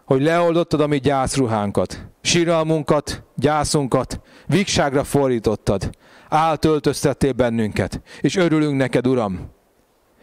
hogy 0.05 0.23
leoldottad 0.23 0.81
a 0.81 0.87
mi 0.87 0.99
gyászruhánkat, 0.99 2.07
síralmunkat, 2.23 3.23
gyászunkat, 3.37 4.21
vigságra 4.47 5.05
fordítottad, 5.05 5.91
áltöltöztettél 6.29 7.33
bennünket, 7.33 8.01
és 8.21 8.37
örülünk 8.37 8.77
neked, 8.77 9.07
Uram. 9.07 9.51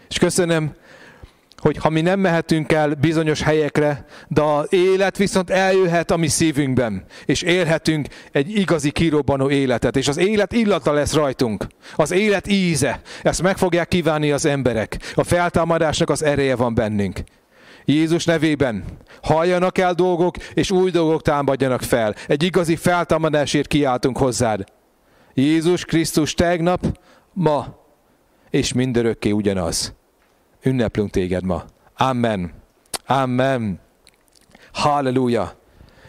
És 0.08 0.18
köszönöm, 0.18 0.76
hogy 1.62 1.78
ha 1.78 1.90
mi 1.90 2.02
nem 2.02 2.20
mehetünk 2.20 2.72
el 2.72 2.94
bizonyos 2.94 3.42
helyekre, 3.42 4.06
de 4.28 4.42
az 4.42 4.68
élet 4.70 5.18
viszont 5.18 5.50
eljöhet 5.50 6.12
a 6.12 6.18
mi 6.18 6.28
szívünkben, 6.28 7.04
és 7.26 7.42
élhetünk 7.42 8.08
egy 8.32 8.56
igazi 8.56 8.92
kirobbanó 8.92 9.50
életet, 9.50 9.96
és 9.96 10.08
az 10.08 10.18
élet 10.18 10.54
illata 10.54 10.92
lesz 10.92 11.14
rajtunk, 11.14 11.68
az 11.96 12.12
élet 12.12 12.48
íze, 12.48 13.02
ezt 13.24 13.42
meg 13.42 13.58
fogják 13.58 13.88
kívánni 13.88 14.32
az 14.32 14.46
emberek, 14.46 14.98
a 15.16 15.24
feltámadásnak 15.24 16.10
az 16.10 16.24
ereje 16.24 16.56
van 16.56 16.76
bennünk. 16.76 17.20
Jézus 17.86 18.26
nevében 18.26 18.84
halljanak 19.22 19.78
el 19.78 19.94
dolgok, 19.94 20.38
és 20.54 20.72
új 20.72 20.92
dolgok 20.92 21.22
támadjanak 21.22 21.82
fel. 21.82 22.16
Egy 22.28 22.44
igazi 22.44 22.76
feltámadásért 22.76 23.68
kiáltunk 23.68 24.18
hozzád. 24.18 24.64
Jézus 25.34 25.86
Krisztus 25.86 26.34
tegnap, 26.34 27.00
ma, 27.34 27.80
és 28.50 28.74
mindörökké 28.74 29.32
ugyanaz 29.32 30.00
ünneplünk 30.64 31.10
téged 31.10 31.44
ma. 31.44 31.66
Amen. 31.98 32.54
Amen. 33.06 33.80
Halleluja. 34.74 35.60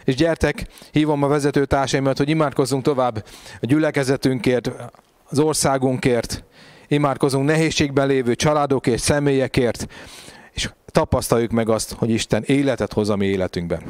És 0.03 0.15
gyertek, 0.15 0.67
hívom 0.91 1.23
a 1.23 1.27
vezető 1.27 1.65
társaimat, 1.65 2.17
hogy 2.17 2.29
imádkozzunk 2.29 2.83
tovább 2.83 3.25
a 3.61 3.65
gyülekezetünkért, 3.65 4.71
az 5.29 5.39
országunkért, 5.39 6.43
imádkozunk 6.87 7.45
nehézségben 7.45 8.07
lévő 8.07 8.35
családokért, 8.35 9.01
személyekért, 9.01 9.87
és 10.51 10.69
tapasztaljuk 10.85 11.51
meg 11.51 11.69
azt, 11.69 11.93
hogy 11.93 12.09
Isten 12.09 12.43
életet 12.45 12.93
hoz 12.93 13.09
a 13.09 13.15
mi 13.15 13.25
életünkben. 13.25 13.81